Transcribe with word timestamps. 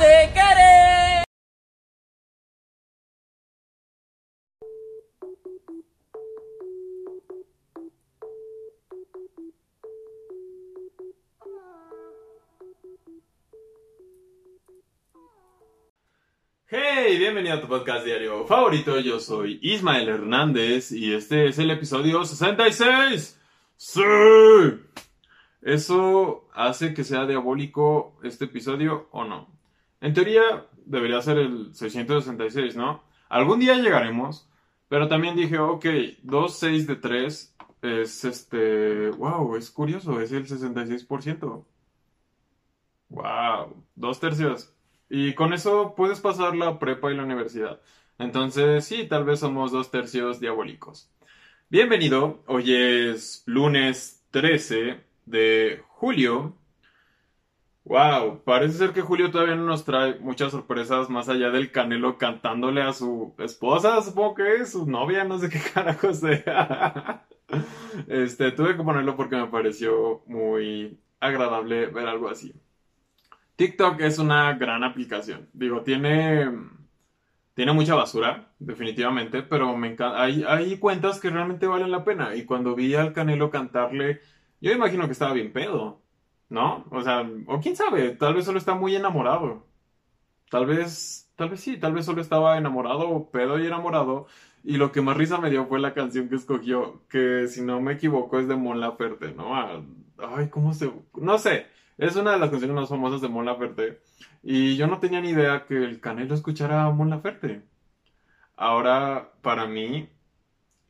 de 0.00 0.30
querer. 0.32 1.24
Hey, 16.70 17.18
bienvenido 17.18 17.56
a 17.56 17.60
tu 17.60 17.66
podcast 17.66 18.04
diario 18.04 18.46
favorito. 18.46 19.00
Yo 19.00 19.18
soy 19.18 19.58
Ismael 19.62 20.08
Hernández 20.08 20.92
y 20.92 21.12
este 21.12 21.48
es 21.48 21.58
el 21.58 21.70
episodio 21.72 22.24
66. 22.24 23.40
¡Sí! 23.76 24.00
¿Eso 25.62 26.48
hace 26.54 26.94
que 26.94 27.02
sea 27.02 27.26
diabólico 27.26 28.16
este 28.22 28.44
episodio 28.44 29.08
o 29.10 29.24
no? 29.24 29.57
En 30.00 30.14
teoría 30.14 30.66
debería 30.86 31.20
ser 31.22 31.38
el 31.38 31.74
666, 31.74 32.76
¿no? 32.76 33.02
Algún 33.28 33.60
día 33.60 33.74
llegaremos, 33.74 34.48
pero 34.88 35.08
también 35.08 35.36
dije, 35.36 35.58
ok, 35.58 35.84
2, 36.22 36.58
6 36.58 36.86
de 36.86 36.96
3 36.96 37.56
es 37.82 38.24
este... 38.24 39.10
¡Wow! 39.10 39.56
Es 39.56 39.70
curioso, 39.70 40.20
es 40.20 40.32
el 40.32 40.46
66%. 40.46 41.64
¡Wow! 43.08 43.84
Dos 43.94 44.20
tercios. 44.20 44.74
Y 45.08 45.34
con 45.34 45.52
eso 45.52 45.94
puedes 45.96 46.20
pasar 46.20 46.54
la 46.56 46.78
prepa 46.78 47.10
y 47.10 47.16
la 47.16 47.24
universidad. 47.24 47.80
Entonces, 48.18 48.84
sí, 48.84 49.06
tal 49.08 49.24
vez 49.24 49.40
somos 49.40 49.72
dos 49.72 49.90
tercios 49.90 50.40
diabólicos. 50.40 51.10
Bienvenido, 51.70 52.42
hoy 52.46 52.74
es 52.74 53.42
lunes 53.46 54.24
13 54.30 55.04
de 55.26 55.82
julio. 55.88 56.57
Wow, 57.88 58.42
parece 58.44 58.76
ser 58.76 58.92
que 58.92 59.00
Julio 59.00 59.30
todavía 59.30 59.54
no 59.56 59.64
nos 59.64 59.82
trae 59.86 60.18
muchas 60.20 60.52
sorpresas 60.52 61.08
más 61.08 61.26
allá 61.30 61.50
del 61.50 61.72
Canelo 61.72 62.18
cantándole 62.18 62.82
a 62.82 62.92
su 62.92 63.34
esposa, 63.38 64.02
supongo 64.02 64.34
que 64.34 64.56
es 64.56 64.72
su 64.72 64.86
novia, 64.86 65.24
no 65.24 65.38
sé 65.38 65.48
qué 65.48 65.58
carajo 65.74 66.12
sea. 66.12 67.26
Este, 68.06 68.52
tuve 68.52 68.76
que 68.76 68.82
ponerlo 68.82 69.16
porque 69.16 69.36
me 69.36 69.46
pareció 69.46 70.22
muy 70.26 71.00
agradable 71.18 71.86
ver 71.86 72.06
algo 72.08 72.28
así. 72.28 72.52
TikTok 73.56 74.00
es 74.00 74.18
una 74.18 74.52
gran 74.54 74.84
aplicación. 74.84 75.48
Digo, 75.54 75.82
tiene, 75.82 76.46
tiene 77.54 77.72
mucha 77.72 77.94
basura, 77.94 78.52
definitivamente, 78.58 79.42
pero 79.42 79.74
me 79.76 79.88
encanta. 79.92 80.22
Hay, 80.22 80.44
hay 80.46 80.78
cuentas 80.78 81.20
que 81.20 81.30
realmente 81.30 81.66
valen 81.66 81.90
la 81.90 82.04
pena. 82.04 82.36
Y 82.36 82.44
cuando 82.44 82.74
vi 82.74 82.94
al 82.94 83.14
Canelo 83.14 83.50
cantarle, 83.50 84.20
yo 84.60 84.72
imagino 84.72 85.06
que 85.06 85.12
estaba 85.12 85.32
bien 85.32 85.52
pedo, 85.54 86.02
¿no? 86.48 86.84
O 86.90 87.02
sea, 87.02 87.28
o 87.46 87.60
quién 87.60 87.76
sabe, 87.76 88.10
tal 88.12 88.34
vez 88.34 88.44
solo 88.44 88.58
está 88.58 88.74
muy 88.74 88.96
enamorado. 88.96 89.66
Tal 90.50 90.66
vez, 90.66 91.30
tal 91.36 91.50
vez 91.50 91.60
sí, 91.60 91.78
tal 91.78 91.92
vez 91.94 92.06
solo 92.06 92.20
estaba 92.22 92.56
enamorado, 92.58 93.30
pedo 93.30 93.58
y 93.58 93.66
enamorado. 93.66 94.26
Y 94.64 94.76
lo 94.78 94.92
que 94.92 95.02
más 95.02 95.16
risa 95.16 95.38
me 95.38 95.50
dio 95.50 95.66
fue 95.66 95.78
la 95.80 95.94
canción 95.94 96.28
que 96.28 96.36
escogió, 96.36 97.02
que 97.08 97.48
si 97.48 97.62
no 97.62 97.80
me 97.80 97.94
equivoco 97.94 98.38
es 98.38 98.48
de 98.48 98.56
Mon 98.56 98.80
Laferte, 98.80 99.32
¿no? 99.32 99.54
Ah, 99.56 99.82
Ay, 100.18 100.48
¿cómo 100.50 100.74
se...? 100.74 100.92
No 101.14 101.38
sé. 101.38 101.66
Es 101.96 102.16
una 102.16 102.32
de 102.32 102.38
las 102.38 102.50
canciones 102.50 102.74
más 102.76 102.88
famosas 102.88 103.20
de 103.20 103.28
Mon 103.28 103.44
Laferte. 103.46 104.00
Y 104.42 104.76
yo 104.76 104.86
no 104.86 104.98
tenía 105.00 105.20
ni 105.20 105.30
idea 105.30 105.64
que 105.66 105.76
el 105.76 106.00
Canelo 106.00 106.34
escuchara 106.34 106.84
a 106.84 106.90
Mon 106.90 107.10
Laferte. 107.10 107.62
Ahora, 108.56 109.32
para 109.42 109.66
mí, 109.66 110.08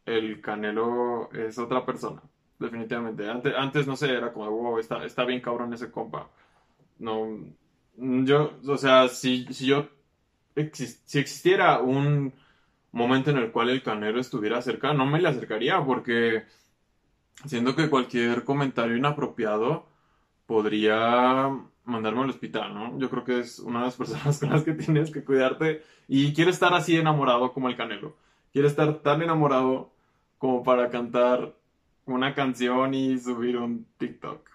el 0.06 0.40
Canelo 0.40 1.30
es 1.32 1.58
otra 1.58 1.84
persona. 1.86 2.22
Definitivamente. 2.58 3.28
Antes, 3.28 3.54
antes 3.56 3.86
no 3.86 3.96
sé, 3.96 4.12
era 4.12 4.32
como, 4.32 4.50
wow, 4.50 4.78
está, 4.78 5.04
está 5.04 5.24
bien 5.24 5.40
cabrón 5.40 5.72
ese 5.74 5.90
compa. 5.90 6.28
No, 6.98 7.38
yo, 7.96 8.58
o 8.66 8.76
sea, 8.78 9.08
si, 9.08 9.46
si 9.52 9.66
yo, 9.66 9.88
si 10.74 11.18
existiera 11.18 11.80
un 11.80 12.32
momento 12.92 13.30
en 13.30 13.38
el 13.38 13.52
cual 13.52 13.70
el 13.70 13.82
Canelo 13.82 14.20
estuviera 14.20 14.62
cerca, 14.62 14.92
no 14.94 15.06
me 15.06 15.20
le 15.20 15.28
acercaría 15.28 15.84
porque 15.84 16.44
siento 17.46 17.76
que 17.76 17.90
cualquier 17.90 18.44
comentario 18.44 18.96
inapropiado 18.96 19.86
podría 20.46 21.50
mandarme 21.84 22.22
al 22.22 22.30
hospital, 22.30 22.74
¿no? 22.74 22.98
Yo 22.98 23.10
creo 23.10 23.24
que 23.24 23.40
es 23.40 23.58
una 23.60 23.80
de 23.80 23.86
las 23.86 23.96
personas 23.98 24.38
con 24.40 24.50
las 24.50 24.64
que 24.64 24.74
tienes 24.74 25.10
que 25.12 25.24
cuidarte 25.24 25.82
y 26.08 26.34
quiere 26.34 26.50
estar 26.50 26.74
así 26.74 26.96
enamorado 26.96 27.52
como 27.52 27.68
el 27.68 27.76
Canelo. 27.76 28.16
Quiere 28.52 28.68
estar 28.68 29.00
tan 29.00 29.22
enamorado 29.22 29.92
como 30.38 30.62
para 30.64 30.90
cantar 30.90 31.54
una 32.14 32.34
canción 32.34 32.94
y 32.94 33.18
subir 33.18 33.56
un 33.58 33.86
TikTok. 33.98 34.48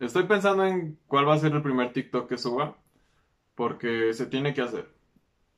Estoy 0.00 0.24
pensando 0.24 0.64
en 0.64 0.98
cuál 1.06 1.28
va 1.28 1.34
a 1.34 1.38
ser 1.38 1.52
el 1.52 1.62
primer 1.62 1.92
TikTok 1.92 2.28
que 2.28 2.38
suba, 2.38 2.76
porque 3.54 4.12
se 4.12 4.26
tiene 4.26 4.54
que 4.54 4.62
hacer. 4.62 4.88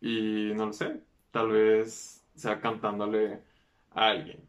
Y 0.01 0.53
no 0.55 0.67
lo 0.67 0.73
sé, 0.73 1.03
tal 1.31 1.51
vez 1.51 2.25
sea 2.35 2.61
cantándole 2.61 3.41
a 3.93 4.09
alguien. 4.09 4.41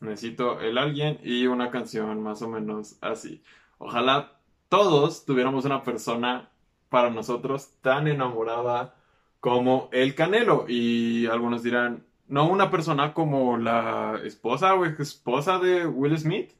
Necesito 0.00 0.60
el 0.60 0.78
alguien 0.78 1.18
y 1.22 1.46
una 1.46 1.70
canción 1.70 2.22
más 2.22 2.42
o 2.42 2.48
menos 2.48 2.98
así. 3.00 3.42
Ojalá 3.78 4.38
todos 4.68 5.24
tuviéramos 5.24 5.64
una 5.64 5.82
persona 5.82 6.50
para 6.88 7.10
nosotros 7.10 7.72
tan 7.80 8.08
enamorada 8.08 8.94
como 9.40 9.88
el 9.92 10.14
Canelo. 10.14 10.66
Y 10.68 11.26
algunos 11.26 11.62
dirán, 11.62 12.04
no 12.30 12.48
una 12.48 12.70
persona 12.70 13.12
como 13.12 13.58
la 13.58 14.20
esposa 14.24 14.74
o 14.74 14.86
ex 14.86 15.00
esposa 15.00 15.58
de 15.58 15.86
Will 15.86 16.16
Smith. 16.18 16.52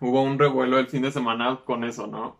Hubo 0.00 0.22
un 0.22 0.38
revuelo 0.38 0.78
el 0.78 0.88
fin 0.88 1.02
de 1.02 1.12
semana 1.12 1.60
con 1.64 1.84
eso, 1.84 2.06
¿no? 2.06 2.38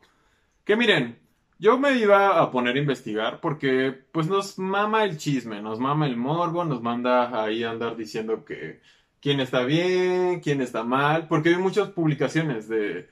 Que 0.64 0.76
miren, 0.76 1.18
yo 1.58 1.78
me 1.78 1.92
iba 1.98 2.40
a 2.40 2.50
poner 2.50 2.76
a 2.76 2.78
investigar 2.78 3.40
porque 3.40 3.92
pues 4.12 4.28
nos 4.28 4.58
mama 4.58 5.04
el 5.04 5.18
chisme, 5.18 5.60
nos 5.62 5.78
mama 5.78 6.06
el 6.06 6.16
morbo, 6.16 6.64
nos 6.64 6.82
manda 6.82 7.42
ahí 7.44 7.64
a 7.64 7.70
andar 7.70 7.96
diciendo 7.96 8.44
que 8.44 8.80
quién 9.20 9.40
está 9.40 9.64
bien, 9.64 10.40
quién 10.40 10.60
está 10.60 10.84
mal, 10.84 11.28
porque 11.28 11.50
vi 11.50 11.56
muchas 11.56 11.90
publicaciones 11.90 12.68
de, 12.68 13.08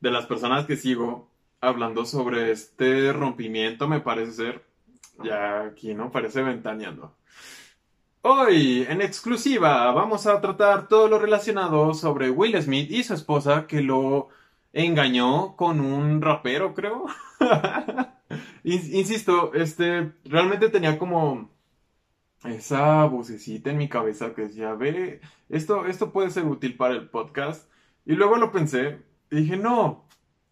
de 0.00 0.10
las 0.10 0.26
personas 0.26 0.66
que 0.66 0.76
sigo 0.76 1.30
hablando 1.60 2.04
sobre 2.04 2.50
este 2.50 3.12
rompimiento, 3.12 3.88
me 3.88 4.00
parece 4.00 4.32
ser. 4.32 4.64
Ya 5.22 5.62
aquí, 5.62 5.94
¿no? 5.94 6.10
Parece 6.10 6.42
ventaneando. 6.42 7.16
Hoy, 8.26 8.86
en 8.88 9.02
exclusiva, 9.02 9.92
vamos 9.92 10.26
a 10.26 10.40
tratar 10.40 10.88
todo 10.88 11.08
lo 11.08 11.18
relacionado 11.18 11.92
sobre 11.94 12.30
Will 12.30 12.60
Smith 12.62 12.90
y 12.90 13.02
su 13.04 13.12
esposa 13.14 13.66
que 13.66 13.82
lo 13.82 14.28
engañó 14.72 15.54
con 15.56 15.80
un 15.80 16.22
rapero, 16.22 16.72
creo. 16.74 17.04
In- 18.64 18.94
Insisto, 18.96 19.52
este, 19.54 20.12
realmente 20.24 20.70
tenía 20.70 20.98
como 20.98 21.50
esa 22.44 23.06
vocecita 23.06 23.70
en 23.70 23.78
mi 23.78 23.88
cabeza 23.88 24.34
que 24.34 24.42
decía, 24.42 24.74
ve, 24.74 25.20
esto, 25.48 25.86
esto 25.86 26.12
puede 26.12 26.30
ser 26.30 26.44
útil 26.46 26.76
para 26.76 26.94
el 26.94 27.08
podcast. 27.10 27.70
Y 28.06 28.14
luego 28.14 28.36
lo 28.36 28.52
pensé 28.52 28.98
y 29.30 29.36
dije, 29.36 29.56
no, 29.56 30.04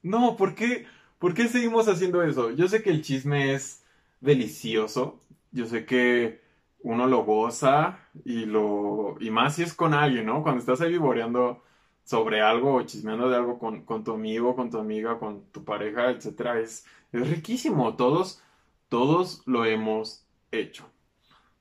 no, 0.03 0.37
¿por 0.37 0.55
qué, 0.55 0.87
por 1.19 1.35
qué 1.35 1.49
seguimos 1.49 1.89
haciendo 1.89 2.23
eso? 2.23 2.51
Yo 2.53 2.69
sé 2.69 2.83
que 2.83 2.91
el 2.91 3.03
chisme 3.03 3.55
es 3.55 3.85
delicioso, 4.21 5.21
yo 5.53 5.67
sé 5.67 5.85
que 5.87 6.41
uno 6.83 7.07
lo 7.07 7.25
goza 7.25 7.99
y 8.25 8.47
lo, 8.47 9.17
y 9.21 9.31
más 9.31 9.57
si 9.57 9.63
es 9.63 9.75
con 9.75 9.95
alguien, 9.95 10.27
¿no? 10.27 10.43
Cuando 10.43 10.61
estás 10.61 10.81
ahí 10.81 10.91
vivoreando 10.93 11.63
sobre 12.05 12.41
algo 12.43 12.75
o 12.77 12.83
chismeando 12.83 13.29
de 13.29 13.37
algo 13.37 13.59
con, 13.59 13.85
con 13.85 14.05
tu 14.05 14.13
amigo, 14.13 14.57
con 14.57 14.71
tu 14.71 14.79
amiga, 14.79 15.19
con 15.19 15.45
tu 15.53 15.65
pareja, 15.65 16.11
etcétera, 16.11 16.61
es, 16.61 16.87
es 17.13 17.29
riquísimo. 17.31 17.97
Todos, 17.97 18.43
todos 18.89 19.43
lo 19.47 19.65
hemos 19.65 20.27
hecho. 20.51 20.91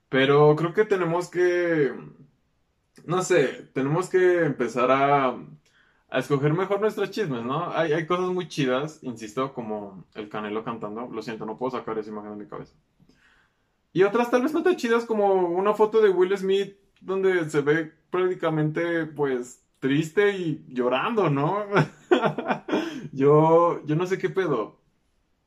Pero 0.10 0.56
creo 0.56 0.74
que 0.74 0.86
tenemos 0.86 1.30
que, 1.30 1.94
no 3.06 3.22
sé, 3.24 3.70
tenemos 3.74 4.10
que 4.10 4.44
empezar 4.46 4.92
a, 4.92 5.30
a 6.10 6.20
escoger 6.20 6.54
mejor 6.54 6.82
nuestros 6.82 7.12
chismes, 7.12 7.44
¿no? 7.44 7.72
Hay, 7.72 7.94
hay 7.94 8.06
cosas 8.06 8.30
muy 8.30 8.48
chidas, 8.48 9.00
insisto, 9.04 9.54
como 9.54 10.06
el 10.16 10.30
Canelo 10.30 10.64
cantando. 10.64 11.08
Lo 11.08 11.22
siento, 11.22 11.46
no 11.46 11.58
puedo 11.58 11.72
sacar 11.78 11.98
esa 11.98 12.10
imagen 12.10 12.32
de 12.32 12.44
mi 12.44 12.50
cabeza. 12.50 12.76
Y 13.94 14.04
otras 14.04 14.32
tal 14.32 14.44
vez 14.44 14.54
no 14.54 14.64
tan 14.64 14.76
chidas 14.78 15.06
como 15.06 15.34
una 15.34 15.74
foto 15.74 16.02
de 16.02 16.10
Will 16.10 16.38
Smith 16.38 16.76
donde 17.02 17.50
se 17.50 17.62
ve 17.62 17.92
prácticamente, 18.10 19.06
pues, 19.06 19.64
triste 19.80 20.38
y 20.38 20.66
llorando, 20.70 21.30
¿no? 21.30 21.66
Yo, 23.14 23.86
yo 23.86 23.96
no 23.96 24.06
sé 24.06 24.18
qué 24.18 24.30
pedo. 24.30 24.80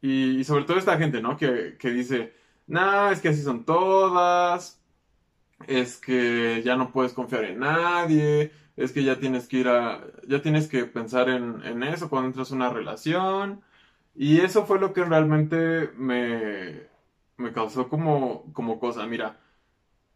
Y, 0.02 0.44
sobre 0.44 0.64
todo 0.64 0.79
esta 0.79 0.99
gente, 0.99 1.23
¿no? 1.23 1.37
Que, 1.37 1.76
que 1.79 1.91
dice, 1.91 2.35
no, 2.67 3.11
es 3.11 3.20
que 3.20 3.29
así 3.31 3.43
son 3.43 3.64
todas, 3.64 4.82
es 5.67 5.99
que 5.99 6.62
ya 6.64 6.76
no 6.76 6.93
puedes 6.93 7.14
confiar 7.14 7.44
en 7.44 7.61
nadie, 7.61 8.52
es 8.76 8.93
que 8.93 9.05
ya 9.05 9.19
tienes 9.19 9.49
que 9.49 9.58
ir 9.58 9.69
a, 9.69 10.05
ya 10.29 10.43
tienes 10.43 10.69
que 10.69 10.85
pensar 10.87 11.29
en, 11.29 11.62
en 11.64 11.82
eso 11.82 12.11
cuando 12.11 12.29
entras 12.29 12.52
a 12.52 12.55
una 12.56 12.70
relación. 12.70 13.62
Y 14.14 14.41
eso 14.41 14.67
fue 14.67 14.79
lo 14.81 14.93
que 14.93 15.05
realmente 15.05 15.91
me, 15.96 16.88
me 17.36 17.52
causó 17.52 17.88
como, 17.88 18.52
como 18.52 18.78
cosa. 18.78 19.06
Mira, 19.06 19.38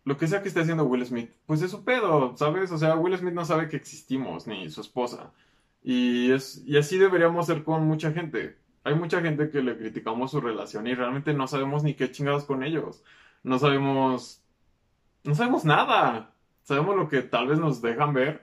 lo 0.05 0.17
que 0.17 0.27
sea 0.27 0.43
que 0.43 0.49
esté 0.49 0.61
haciendo 0.61 0.85
Will 0.85 1.05
Smith, 1.07 1.31
pues 1.47 1.63
es 1.63 1.71
su 1.71 1.85
pedo, 1.85 2.37
¿sabes? 2.37 2.71
O 2.73 2.79
sea, 2.79 2.97
Will 2.97 3.17
Smith 3.17 3.35
no 3.35 3.45
sabe 3.45 3.69
que 3.69 3.77
existimos, 3.77 4.47
ni 4.47 4.71
su 4.71 4.81
esposa. 4.81 5.33
Y, 5.83 6.33
es, 6.33 6.63
y 6.67 6.77
así 6.79 6.99
deberíamos 6.99 7.47
ser 7.47 7.65
con 7.65 7.87
mucha 7.87 8.13
gente. 8.13 8.57
hay 8.85 8.95
mucha 8.95 9.21
gente 9.21 9.51
que 9.51 9.63
le 9.63 9.77
criticamos 9.77 10.31
su 10.31 10.41
relación 10.41 10.87
y 10.87 10.95
realmente 10.95 11.35
no 11.35 11.47
sabemos 11.47 11.83
ni 11.85 11.95
qué 11.95 12.11
chingados 12.11 12.45
con 12.45 12.63
ellos. 12.63 13.03
No 13.43 13.59
sabemos, 13.59 14.43
no 15.25 15.35
sabemos 15.35 15.65
nada. 15.65 16.35
Sabemos 16.63 16.97
lo 16.97 17.09
que 17.09 17.23
tal 17.23 17.49
vez 17.49 17.59
nos 17.59 17.81
dejan 17.83 18.13
ver 18.15 18.43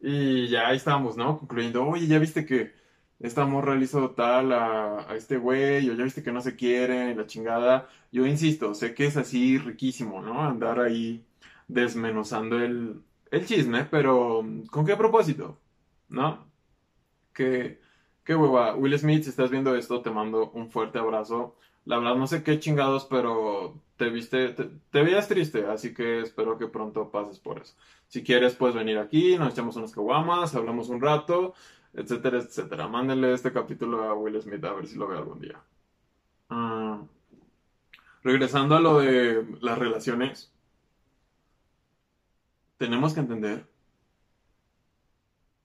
y 0.00 0.48
ya 0.48 0.68
ahí 0.68 0.76
estábamos, 0.76 1.16
¿no? 1.16 1.38
Concluyendo, 1.38 1.86
oye, 1.86 2.06
ya 2.06 2.18
viste 2.18 2.46
que 2.46 2.74
esta 3.20 3.46
morra 3.46 3.74
le 3.74 3.86
tal 4.16 4.52
a, 4.52 5.06
este 5.16 5.36
güey, 5.38 5.88
o 5.90 5.94
ya 5.94 6.04
viste 6.04 6.22
que 6.22 6.32
no 6.32 6.40
se 6.40 6.56
quieren, 6.56 7.16
la 7.16 7.26
chingada. 7.26 7.88
Yo 8.12 8.26
insisto, 8.26 8.74
sé 8.74 8.94
que 8.94 9.06
es 9.06 9.16
así 9.16 9.58
riquísimo, 9.58 10.22
¿no? 10.22 10.42
Andar 10.42 10.80
ahí 10.80 11.24
desmenuzando 11.68 12.58
el, 12.58 13.02
el 13.30 13.46
chisme, 13.46 13.84
pero 13.84 14.44
¿con 14.70 14.86
qué 14.86 14.96
propósito? 14.96 15.58
¿No? 16.08 16.46
Que 17.32 17.80
Qué 18.26 18.34
hueva. 18.34 18.74
Will 18.74 18.98
Smith, 18.98 19.22
si 19.22 19.30
estás 19.30 19.50
viendo 19.50 19.76
esto, 19.76 20.02
te 20.02 20.10
mando 20.10 20.50
un 20.50 20.68
fuerte 20.68 20.98
abrazo. 20.98 21.56
La 21.84 21.98
verdad, 21.98 22.16
no 22.16 22.26
sé 22.26 22.42
qué 22.42 22.58
chingados, 22.58 23.06
pero 23.06 23.80
te 23.96 24.10
viste, 24.10 24.48
te, 24.48 25.02
veías 25.02 25.28
triste, 25.28 25.64
así 25.66 25.94
que 25.94 26.22
espero 26.22 26.58
que 26.58 26.66
pronto 26.66 27.10
pases 27.12 27.38
por 27.38 27.60
eso. 27.60 27.74
Si 28.08 28.24
quieres, 28.24 28.56
puedes 28.56 28.74
venir 28.74 28.98
aquí, 28.98 29.38
nos 29.38 29.52
echamos 29.52 29.76
unas 29.76 29.92
caguamas, 29.92 30.56
hablamos 30.56 30.88
un 30.88 31.00
rato, 31.00 31.54
etcétera, 31.96 32.38
etcétera. 32.38 32.86
Mándenle 32.88 33.32
este 33.32 33.52
capítulo 33.52 34.04
a 34.04 34.14
Will 34.14 34.40
Smith 34.40 34.64
a 34.64 34.74
ver 34.74 34.86
si 34.86 34.96
lo 34.96 35.08
ve 35.08 35.16
algún 35.16 35.40
día. 35.40 35.58
Ah, 36.50 37.02
regresando 38.22 38.76
a 38.76 38.80
lo 38.80 39.00
de 39.00 39.46
las 39.60 39.78
relaciones, 39.78 40.52
tenemos 42.76 43.14
que 43.14 43.20
entender 43.20 43.66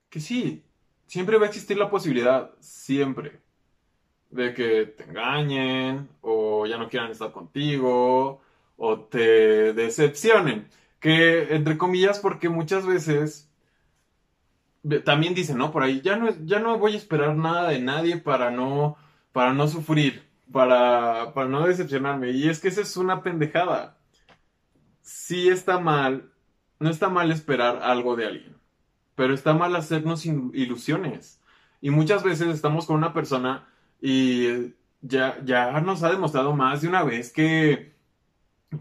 que 0.10 0.19
sí, 0.22 0.63
siempre 1.06 1.38
va 1.38 1.45
a 1.45 1.50
existir 1.50 1.78
la 1.78 1.89
posibilidad, 1.89 2.51
siempre, 2.60 3.42
de 4.30 4.54
que 4.54 4.86
te 4.86 5.04
engañen 5.04 6.10
o 6.22 6.66
ya 6.66 6.77
no 6.77 6.89
quieran 6.89 7.12
estar 7.12 7.31
contigo 7.34 8.42
o 8.77 9.00
te 9.01 9.74
decepcionen. 9.74 10.69
Que, 11.00 11.56
entre 11.56 11.77
comillas, 11.77 12.19
porque 12.19 12.48
muchas 12.48 12.86
veces 12.86 13.50
también 15.06 15.33
dicen, 15.36 15.57
¿no? 15.57 15.72
Por 15.72 15.83
ahí, 15.83 16.01
ya 16.01 16.16
no, 16.18 16.30
ya 16.45 16.60
no 16.60 16.78
voy 16.78 16.94
a 16.94 16.98
esperar 16.98 17.36
nada 17.36 17.69
de 17.69 17.80
nadie 17.80 18.18
para 18.18 18.51
no, 18.51 18.98
para 19.31 19.54
no 19.54 19.68
sufrir, 19.68 20.24
para, 20.51 21.33
para 21.33 21.48
no 21.48 21.68
decepcionarme. 21.68 22.31
Y 22.31 22.50
es 22.50 22.60
que 22.60 22.68
esa 22.69 22.81
es 22.81 22.98
una 22.98 23.24
pendejada. 23.24 23.98
Sí 25.01 25.50
está 25.50 25.80
mal, 25.80 26.31
no 26.80 26.89
está 26.89 27.10
mal 27.10 27.31
esperar 27.31 27.81
algo 27.83 28.16
de 28.16 28.25
alguien 28.28 28.62
pero 29.22 29.36
está 29.36 29.54
mal 29.54 29.75
hacernos 29.75 30.25
ilusiones. 30.25 31.39
Y 31.80 31.92
muchas 31.92 32.24
veces 32.24 32.48
estamos 32.48 32.88
con 32.88 32.95
una 32.95 33.13
persona 33.13 33.68
y 34.01 34.74
ya, 35.01 35.39
ya 35.45 35.80
nos 35.81 36.01
ha 36.01 36.10
demostrado 36.10 36.56
más 36.56 36.81
de 36.81 36.88
una 36.88 37.04
vez 37.04 37.31
que, 37.31 37.94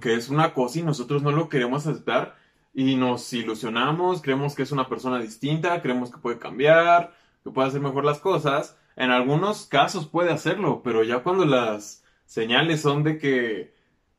que 0.00 0.14
es 0.14 0.30
una 0.30 0.54
cosa 0.54 0.78
y 0.78 0.82
nosotros 0.82 1.22
no 1.22 1.30
lo 1.30 1.50
queremos 1.50 1.86
aceptar 1.86 2.38
y 2.72 2.96
nos 2.96 3.32
ilusionamos, 3.32 4.22
creemos 4.22 4.54
que 4.54 4.62
es 4.62 4.72
una 4.72 4.88
persona 4.88 5.18
distinta, 5.18 5.82
creemos 5.82 6.10
que 6.10 6.18
puede 6.18 6.38
cambiar, 6.38 7.12
que 7.42 7.50
puede 7.50 7.68
hacer 7.68 7.80
mejor 7.80 8.04
las 8.04 8.18
cosas. 8.18 8.76
En 8.96 9.10
algunos 9.10 9.66
casos 9.66 10.06
puede 10.06 10.30
hacerlo, 10.30 10.82
pero 10.84 11.02
ya 11.02 11.22
cuando 11.22 11.44
las 11.44 12.04
señales 12.26 12.80
son 12.80 13.02
de 13.02 13.18
que, 13.18 13.74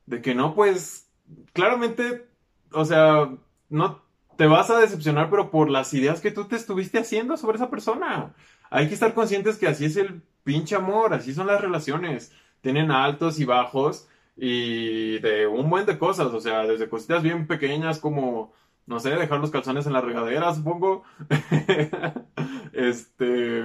de 0.06 0.22
que 0.22 0.36
no, 0.36 0.54
pues 0.54 1.10
claramente, 1.54 2.28
o 2.72 2.84
sea, 2.86 3.30
no 3.70 4.02
te 4.38 4.48
vas 4.48 4.70
a 4.70 4.80
decepcionar, 4.80 5.30
pero 5.30 5.52
por 5.52 5.70
las 5.70 5.94
ideas 5.94 6.20
que 6.20 6.32
tú 6.32 6.46
te 6.46 6.56
estuviste 6.56 7.00
haciendo 7.00 7.38
sobre 7.38 7.58
esa 7.58 7.70
persona. 7.70 8.34
Hay 8.70 8.88
que 8.88 8.94
estar 8.94 9.14
conscientes 9.14 9.58
que 9.58 9.68
así 9.68 9.86
es 9.86 9.98
el 9.98 10.24
pinche 10.44 10.76
amor, 10.76 11.14
así 11.14 11.34
son 11.34 11.48
las 11.48 11.62
relaciones. 11.62 12.34
Tienen 12.62 12.92
altos 12.92 13.40
y 13.40 13.46
bajos 13.46 14.08
y 14.44 15.20
de 15.20 15.46
un 15.46 15.70
buen 15.70 15.86
de 15.86 16.00
cosas, 16.00 16.34
o 16.34 16.42
sea, 16.42 16.66
desde 16.66 16.90
cositas 16.90 17.22
bien 17.22 17.46
pequeñas 17.46 18.00
como, 18.00 18.54
no 18.88 19.00
sé, 19.00 19.12
dejar 19.12 19.40
los 19.40 19.52
calzones 19.52 19.86
en 19.86 19.94
la 19.94 20.02
regadera, 20.02 20.52
supongo. 20.56 21.04
este, 22.74 23.64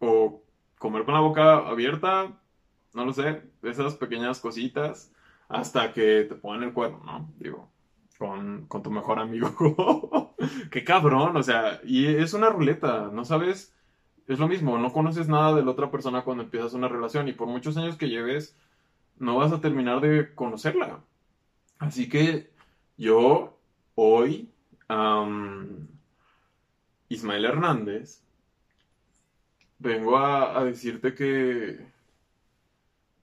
o 0.00 0.42
comer 0.78 1.06
con 1.06 1.14
la 1.14 1.20
boca 1.20 1.56
abierta, 1.56 2.38
no 2.92 3.06
lo 3.06 3.14
sé, 3.14 3.44
esas 3.62 3.94
pequeñas 3.94 4.40
cositas, 4.40 5.10
hasta 5.48 5.94
que 5.94 6.24
te 6.24 6.34
pongan 6.34 6.64
el 6.64 6.74
cuerno, 6.74 7.00
¿no? 7.06 7.32
Digo, 7.38 7.70
con, 8.18 8.68
tu 8.68 8.90
mejor 8.90 9.18
amigo. 9.18 10.34
Qué 10.70 10.84
cabrón, 10.84 11.34
o 11.34 11.42
sea, 11.42 11.80
y 11.82 12.08
es 12.08 12.34
una 12.34 12.50
ruleta, 12.50 13.08
no 13.10 13.24
sabes, 13.24 13.74
es 14.26 14.38
lo 14.38 14.48
mismo, 14.48 14.76
no 14.76 14.92
conoces 14.92 15.28
nada 15.28 15.54
de 15.54 15.64
la 15.64 15.70
otra 15.70 15.90
persona 15.90 16.24
cuando 16.24 16.42
empiezas 16.42 16.74
una 16.74 16.88
relación 16.88 17.26
y 17.26 17.32
por 17.32 17.48
muchos 17.48 17.78
años 17.78 17.96
que 17.96 18.10
lleves, 18.10 18.54
no 19.18 19.36
vas 19.36 19.52
a 19.52 19.60
terminar 19.60 20.00
de 20.00 20.34
conocerla. 20.34 21.00
Así 21.78 22.08
que 22.08 22.50
yo 22.96 23.56
hoy, 23.94 24.50
Ismael 27.08 27.44
Hernández, 27.44 28.22
vengo 29.78 30.16
a, 30.16 30.58
a 30.58 30.64
decirte 30.64 31.14
que 31.14 31.94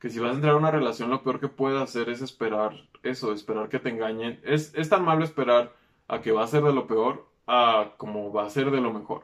que 0.01 0.09
si 0.09 0.19
vas 0.19 0.31
a 0.31 0.35
entrar 0.35 0.53
a 0.53 0.57
una 0.57 0.71
relación, 0.71 1.11
lo 1.11 1.21
peor 1.21 1.39
que 1.39 1.47
puedes 1.47 1.79
hacer 1.79 2.09
es 2.09 2.23
esperar 2.23 2.73
eso, 3.03 3.31
esperar 3.31 3.69
que 3.69 3.77
te 3.79 3.89
engañen. 3.89 4.39
Es, 4.43 4.73
es 4.73 4.89
tan 4.89 5.05
malo 5.05 5.23
esperar 5.23 5.75
a 6.07 6.21
que 6.21 6.31
va 6.31 6.43
a 6.43 6.47
ser 6.47 6.63
de 6.63 6.73
lo 6.73 6.87
peor 6.87 7.27
a 7.45 7.93
como 7.97 8.33
va 8.33 8.47
a 8.47 8.49
ser 8.49 8.71
de 8.71 8.81
lo 8.81 8.91
mejor. 8.91 9.23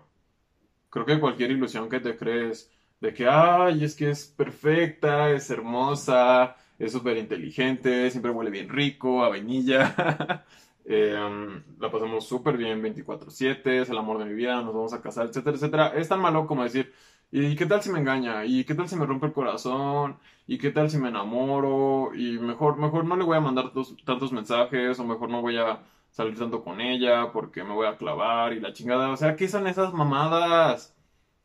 Creo 0.91 1.05
que 1.05 1.19
cualquier 1.19 1.49
ilusión 1.49 1.89
que 1.89 1.99
te 1.99 2.15
crees 2.15 2.71
de 3.01 3.13
que, 3.13 3.27
ay, 3.27 3.83
es 3.83 3.95
que 3.95 4.09
es 4.09 4.25
perfecta, 4.27 5.31
es 5.31 5.49
hermosa, 5.49 6.55
es 6.79 6.91
súper 6.91 7.17
inteligente, 7.17 8.09
siempre 8.11 8.31
huele 8.31 8.51
bien 8.51 8.69
rico, 8.69 9.23
a 9.23 9.29
vainilla. 9.29 10.45
Em, 10.89 11.63
la 11.79 11.91
pasamos 11.91 12.25
súper 12.25 12.55
bien 12.55 12.81
24/7, 12.81 13.81
es 13.81 13.89
el 13.89 13.97
amor 13.97 14.19
de 14.19 14.25
mi 14.25 14.33
vida, 14.33 14.61
nos 14.61 14.73
vamos 14.73 14.93
a 14.93 15.01
casar, 15.01 15.27
etcétera, 15.27 15.57
etcétera. 15.57 15.87
Es 15.97 16.07
tan 16.07 16.21
malo 16.21 16.47
como 16.47 16.63
decir, 16.63 16.93
¿Y 17.31 17.55
qué 17.55 17.65
tal 17.65 17.81
si 17.81 17.89
me 17.91 17.99
engaña? 17.99 18.45
¿Y 18.45 18.63
qué 18.63 18.73
tal 18.73 18.87
si 18.87 18.95
me 18.95 19.05
rompe 19.05 19.25
el 19.27 19.33
corazón? 19.33 20.17
¿Y 20.47 20.57
qué 20.57 20.71
tal 20.71 20.89
si 20.89 20.97
me 20.97 21.09
enamoro? 21.09 22.13
Y 22.15 22.39
mejor, 22.39 22.77
mejor 22.77 23.05
no 23.05 23.17
le 23.17 23.23
voy 23.25 23.37
a 23.37 23.41
mandar 23.41 23.71
tantos 24.05 24.31
mensajes 24.31 24.97
o 24.99 25.03
mejor 25.03 25.29
no 25.29 25.41
voy 25.41 25.57
a 25.57 25.83
salir 26.09 26.37
tanto 26.37 26.63
con 26.63 26.79
ella 26.79 27.31
porque 27.33 27.63
me 27.63 27.73
voy 27.73 27.87
a 27.87 27.97
clavar 27.97 28.53
y 28.53 28.61
la 28.61 28.71
chingada. 28.73 29.11
O 29.11 29.17
sea, 29.17 29.35
¿qué 29.35 29.49
son 29.49 29.67
esas 29.67 29.93
mamadas? 29.93 30.96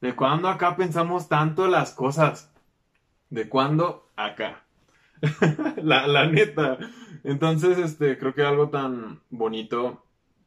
¿De 0.03 0.15
cuándo 0.15 0.49
acá 0.49 0.77
pensamos 0.77 1.31
tanto 1.31 1.67
las 1.67 1.93
cosas? 1.93 2.53
¿De 3.31 3.49
cuándo 3.49 4.11
acá? 4.17 4.65
la, 5.77 6.07
la 6.07 6.27
neta. 6.27 6.77
Entonces, 7.25 7.79
este, 7.79 8.19
creo 8.19 8.35
que 8.35 8.43
algo 8.43 8.69
tan 8.69 9.23
bonito 9.31 10.05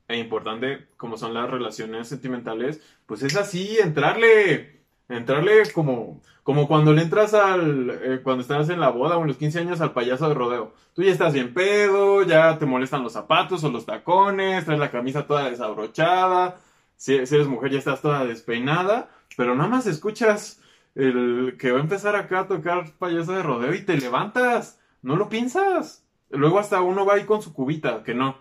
e 0.08 0.20
importante 0.20 0.90
como 0.98 1.18
son 1.18 1.34
las 1.34 1.50
relaciones 1.50 2.08
sentimentales, 2.08 2.80
pues 3.08 3.24
es 3.24 3.36
así, 3.36 3.80
entrarle 3.80 4.76
Entrarle 5.08 5.72
como, 5.72 6.22
como 6.42 6.68
cuando 6.68 6.92
le 6.92 7.04
entras 7.04 7.36
al, 7.36 7.92
eh, 7.92 8.22
cuando 8.24 8.42
estás 8.42 8.70
en 8.70 8.80
la 8.80 8.90
boda 8.90 9.18
o 9.18 9.22
en 9.22 9.28
los 9.28 9.38
15 9.38 9.60
años 9.60 9.82
al 9.82 9.94
payaso 9.94 10.28
de 10.28 10.34
rodeo. 10.34 10.74
Tú 10.94 11.04
ya 11.04 11.12
estás 11.12 11.34
bien 11.34 11.54
pedo, 11.54 12.24
ya 12.24 12.58
te 12.58 12.66
molestan 12.66 13.04
los 13.04 13.14
zapatos 13.14 13.64
o 13.64 13.70
los 13.70 13.86
tacones, 13.86 14.66
traes 14.66 14.80
la 14.80 14.90
camisa 14.90 15.28
toda 15.28 15.50
desabrochada, 15.50 16.58
si, 16.98 17.14
eres 17.16 17.48
mujer 17.48 17.72
ya 17.72 17.80
estás 17.80 18.02
toda 18.02 18.26
despeinada, 18.26 19.10
pero 19.36 19.56
nada 19.56 19.70
más 19.70 19.88
escuchas 19.88 20.62
el 20.96 21.58
que 21.60 21.72
va 21.72 21.80
a 21.80 21.84
empezar 21.84 22.16
acá 22.16 22.42
a 22.42 22.48
tocar 22.48 22.94
payaso 22.98 23.34
de 23.34 23.44
rodeo 23.44 23.74
y 23.74 23.84
te 23.84 23.98
levantas, 23.98 24.80
no 25.02 25.16
lo 25.16 25.30
piensas. 25.30 26.06
Luego 26.30 26.60
hasta 26.60 26.82
uno 26.82 27.06
va 27.06 27.16
ahí 27.16 27.26
con 27.26 27.42
su 27.42 27.54
cubita, 27.54 28.04
que 28.04 28.14
no. 28.14 28.38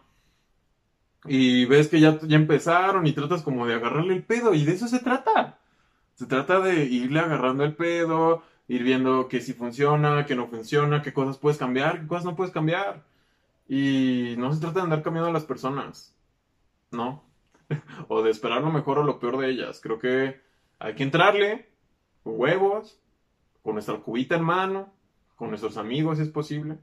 Y 1.27 1.65
ves 1.67 1.89
que 1.89 2.01
ya, 2.01 2.19
ya 2.21 2.37
empezaron 2.37 3.07
y 3.07 3.13
tratas 3.13 3.43
como 3.43 3.67
de 3.67 3.75
agarrarle 3.75 4.15
el 4.15 4.23
pedo 4.25 4.55
y 4.55 4.65
de 4.65 4.73
eso 4.73 4.89
se 4.89 5.01
trata. 5.01 5.59
Se 6.15 6.27
trata 6.27 6.61
de 6.61 6.85
irle 6.85 7.21
agarrando 7.21 7.65
el 7.65 7.75
pedo, 7.75 8.43
ir 8.69 8.83
viendo 8.85 9.29
que 9.29 9.41
si 9.41 9.53
funciona, 9.53 10.27
que 10.27 10.37
no 10.37 10.49
funciona, 10.49 11.03
qué 11.03 11.13
cosas 11.13 11.39
puedes 11.39 11.59
cambiar, 11.59 12.01
qué 12.01 12.07
cosas 12.07 12.25
no 12.25 12.37
puedes 12.37 12.53
cambiar. 12.53 13.05
Y 13.69 14.35
no 14.39 14.53
se 14.53 14.61
trata 14.61 14.81
de 14.81 14.85
andar 14.85 15.03
cambiando 15.03 15.31
a 15.31 15.33
las 15.33 15.45
personas, 15.45 16.15
¿no? 16.91 17.25
o 18.09 18.23
de 18.23 18.31
esperar 18.31 18.63
lo 18.63 18.71
mejor 18.71 18.99
o 18.99 19.05
lo 19.05 19.19
peor 19.19 19.39
de 19.39 19.51
ellas. 19.51 19.81
Creo 19.83 19.99
que 19.99 20.41
hay 20.79 20.95
que 20.95 21.03
entrarle 21.03 21.69
huevos, 22.25 23.01
con 23.63 23.75
nuestra 23.75 23.97
cubita 23.99 24.37
en 24.37 24.45
mano, 24.45 24.93
con 25.37 25.49
nuestros 25.49 25.77
amigos 25.77 26.19
si 26.19 26.25
es 26.25 26.31
posible, 26.31 26.79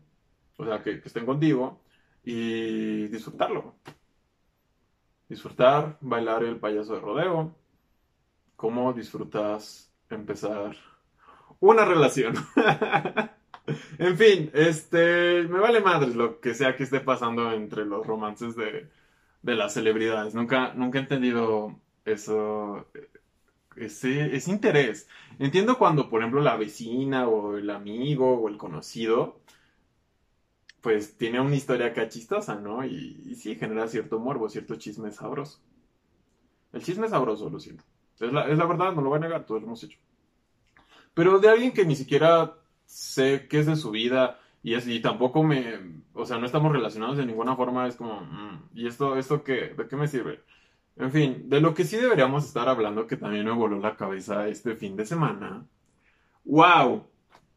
o 0.57 0.65
sea, 0.65 0.83
que, 0.83 1.01
estén 1.03 1.25
contigo 1.25 1.81
y 2.24 3.07
disfrutarlo. 3.07 3.75
Disfrutar, 5.29 5.98
bailar 6.01 6.43
el 6.43 6.57
payaso 6.57 6.93
de 6.93 7.00
rodeo, 7.00 7.55
cómo 8.55 8.93
disfrutas 8.93 9.91
empezar 10.10 10.75
una 11.60 11.86
relación. 11.86 12.36
en 13.98 14.17
fin, 14.17 14.51
este, 14.53 15.43
me 15.43 15.60
vale 15.60 15.79
madres 15.79 16.15
lo 16.15 16.39
que 16.41 16.53
sea 16.53 16.75
que 16.75 16.83
esté 16.83 17.00
pasando 17.00 17.51
entre 17.53 17.86
los 17.86 18.05
romances 18.05 18.55
de, 18.55 18.89
las 19.43 19.74
celebridades. 19.74 20.36
Nunca, 20.36 20.74
nunca 20.74 21.00
he 21.00 21.01
entendido 21.01 21.79
eso, 22.05 22.88
ese, 23.75 24.36
ese 24.36 24.51
interés. 24.51 25.08
Entiendo 25.40 25.78
cuando, 25.78 26.10
por 26.10 26.22
ejemplo, 26.22 26.42
la 26.42 26.58
vecina 26.58 27.28
o 27.28 27.58
el 27.58 27.70
amigo 27.70 28.40
o 28.40 28.50
el 28.50 28.58
conocido, 28.58 29.42
pues 30.82 31.18
tiene 31.18 31.40
una 31.40 31.56
historia 31.56 31.88
acá 31.88 32.10
chistosa, 32.10 32.56
¿no? 32.56 32.86
Y, 32.86 33.22
y 33.25 33.36
sí, 33.36 33.56
genera 33.56 33.88
cierto 33.88 34.20
morbo, 34.20 34.50
cierto 34.50 34.75
chisme 34.75 35.12
sabroso. 35.12 35.62
El 36.74 36.84
chisme 36.84 37.08
sabroso, 37.08 37.50
lo 37.50 37.60
siento. 37.60 37.84
Es 38.20 38.32
la, 38.32 38.48
es 38.48 38.58
la 38.58 38.66
verdad, 38.66 38.94
no 38.94 39.01
lo 39.01 39.10
voy 39.10 39.18
a 39.18 39.22
negar, 39.22 39.46
todos 39.46 39.62
lo 39.62 39.68
hemos 39.68 39.84
hecho. 39.84 39.98
Pero 41.13 41.40
de 41.40 41.50
alguien 41.50 41.74
que 41.74 41.86
ni 41.86 41.96
siquiera 41.96 42.58
sé 42.86 43.48
qué 43.50 43.60
es 43.60 43.66
de 43.66 43.75
su 43.75 43.92
vida 43.92 44.40
y, 44.63 44.75
es, 44.75 44.88
y 44.88 45.01
tampoco 45.01 45.44
me, 45.44 46.04
o 46.13 46.25
sea, 46.25 46.38
no 46.38 46.46
estamos 46.46 46.72
relacionados 46.72 47.18
de 47.18 47.25
ninguna 47.25 47.56
forma, 47.56 47.88
es 47.88 47.96
como, 47.96 48.22
mm, 48.22 48.70
¿y 48.75 48.88
esto, 48.88 49.18
esto 49.18 49.44
qué? 49.44 49.74
¿De 49.75 49.88
qué 49.88 49.96
me 49.96 50.08
sirve? 50.08 50.44
En 50.95 51.12
fin, 51.12 51.50
de 51.50 51.62
lo 51.62 51.74
que 51.74 51.83
sí 51.83 51.98
deberíamos 51.98 52.45
estar 52.45 52.67
hablando, 52.69 53.07
que 53.07 53.17
también 53.17 53.45
me 53.45 53.51
voló 53.51 53.79
la 53.79 53.95
cabeza 53.95 54.48
este 54.48 54.75
fin 54.75 54.95
de 54.95 55.05
semana. 55.05 55.65
¡Wow! 56.43 57.07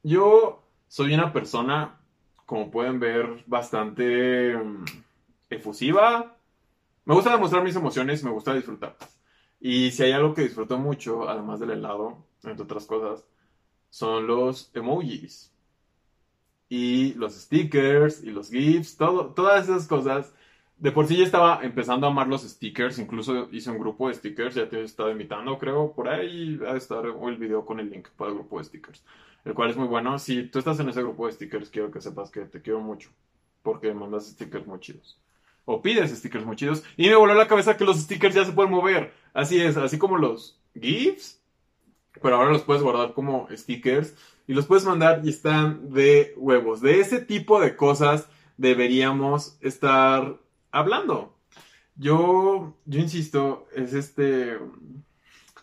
Yo 0.02 0.62
soy 0.88 1.14
una 1.14 1.32
persona, 1.32 2.00
como 2.46 2.70
pueden 2.70 3.00
ver, 3.00 3.44
bastante 3.46 4.56
mm, 4.56 4.84
efusiva. 5.50 6.36
Me 7.04 7.14
gusta 7.14 7.32
demostrar 7.32 7.64
mis 7.64 7.76
emociones, 7.76 8.24
me 8.24 8.30
gusta 8.30 8.54
disfrutarlas. 8.54 9.20
Y 9.60 9.90
si 9.90 10.02
hay 10.04 10.12
algo 10.12 10.34
que 10.34 10.42
disfruto 10.42 10.78
mucho, 10.78 11.28
además 11.28 11.60
del 11.60 11.70
helado, 11.70 12.24
entre 12.44 12.64
otras 12.64 12.86
cosas, 12.86 13.24
son 13.90 14.26
los 14.26 14.70
emojis. 14.74 15.52
Y 16.68 17.14
los 17.14 17.34
stickers 17.34 18.22
y 18.22 18.30
los 18.30 18.50
GIFs, 18.50 18.96
todas 18.96 19.64
esas 19.64 19.86
cosas. 19.86 20.34
De 20.76 20.90
por 20.90 21.06
sí 21.06 21.16
ya 21.16 21.24
estaba 21.24 21.60
empezando 21.62 22.06
a 22.06 22.10
amar 22.10 22.26
los 22.26 22.42
stickers, 22.42 22.98
incluso 22.98 23.48
hice 23.52 23.70
un 23.70 23.78
grupo 23.78 24.08
de 24.08 24.14
stickers, 24.14 24.54
ya 24.54 24.68
te 24.68 24.80
he 24.80 24.82
estado 24.82 25.10
invitando, 25.10 25.58
creo, 25.58 25.92
por 25.92 26.08
ahí 26.08 26.58
a 26.66 26.76
estar 26.76 27.04
el 27.06 27.36
video 27.36 27.64
con 27.64 27.80
el 27.80 27.90
link 27.90 28.08
para 28.16 28.30
el 28.30 28.36
grupo 28.36 28.58
de 28.58 28.64
stickers, 28.64 29.04
el 29.44 29.54
cual 29.54 29.70
es 29.70 29.76
muy 29.76 29.86
bueno. 29.86 30.18
Si 30.18 30.42
tú 30.44 30.58
estás 30.58 30.80
en 30.80 30.88
ese 30.88 31.02
grupo 31.02 31.26
de 31.26 31.32
stickers, 31.32 31.70
quiero 31.70 31.90
que 31.90 32.00
sepas 32.00 32.30
que 32.30 32.40
te 32.42 32.60
quiero 32.60 32.80
mucho, 32.80 33.10
porque 33.62 33.94
mandas 33.94 34.26
stickers 34.26 34.66
muy 34.66 34.80
chidos. 34.80 35.18
O 35.64 35.80
pides 35.80 36.10
stickers 36.10 36.44
muy 36.44 36.56
chidos. 36.56 36.84
Y 36.96 37.08
me 37.08 37.14
voló 37.14 37.34
la 37.34 37.48
cabeza 37.48 37.76
que 37.76 37.84
los 37.84 37.98
stickers 37.98 38.34
ya 38.34 38.44
se 38.44 38.52
pueden 38.52 38.72
mover. 38.72 39.14
Así 39.32 39.60
es, 39.60 39.76
así 39.78 39.96
como 39.96 40.18
los 40.18 40.60
GIFs, 40.78 41.40
pero 42.20 42.36
ahora 42.36 42.52
los 42.52 42.62
puedes 42.62 42.82
guardar 42.82 43.14
como 43.14 43.48
stickers 43.50 44.14
y 44.46 44.54
los 44.54 44.66
puedes 44.66 44.84
mandar 44.84 45.22
y 45.24 45.30
están 45.30 45.92
de 45.92 46.34
huevos. 46.36 46.80
De 46.80 47.00
ese 47.00 47.20
tipo 47.20 47.60
de 47.60 47.76
cosas 47.76 48.28
deberíamos 48.58 49.56
estar 49.60 50.38
hablando. 50.74 51.36
Yo, 51.96 52.76
yo 52.84 53.00
insisto, 53.00 53.66
es 53.74 53.94
este... 53.94 54.58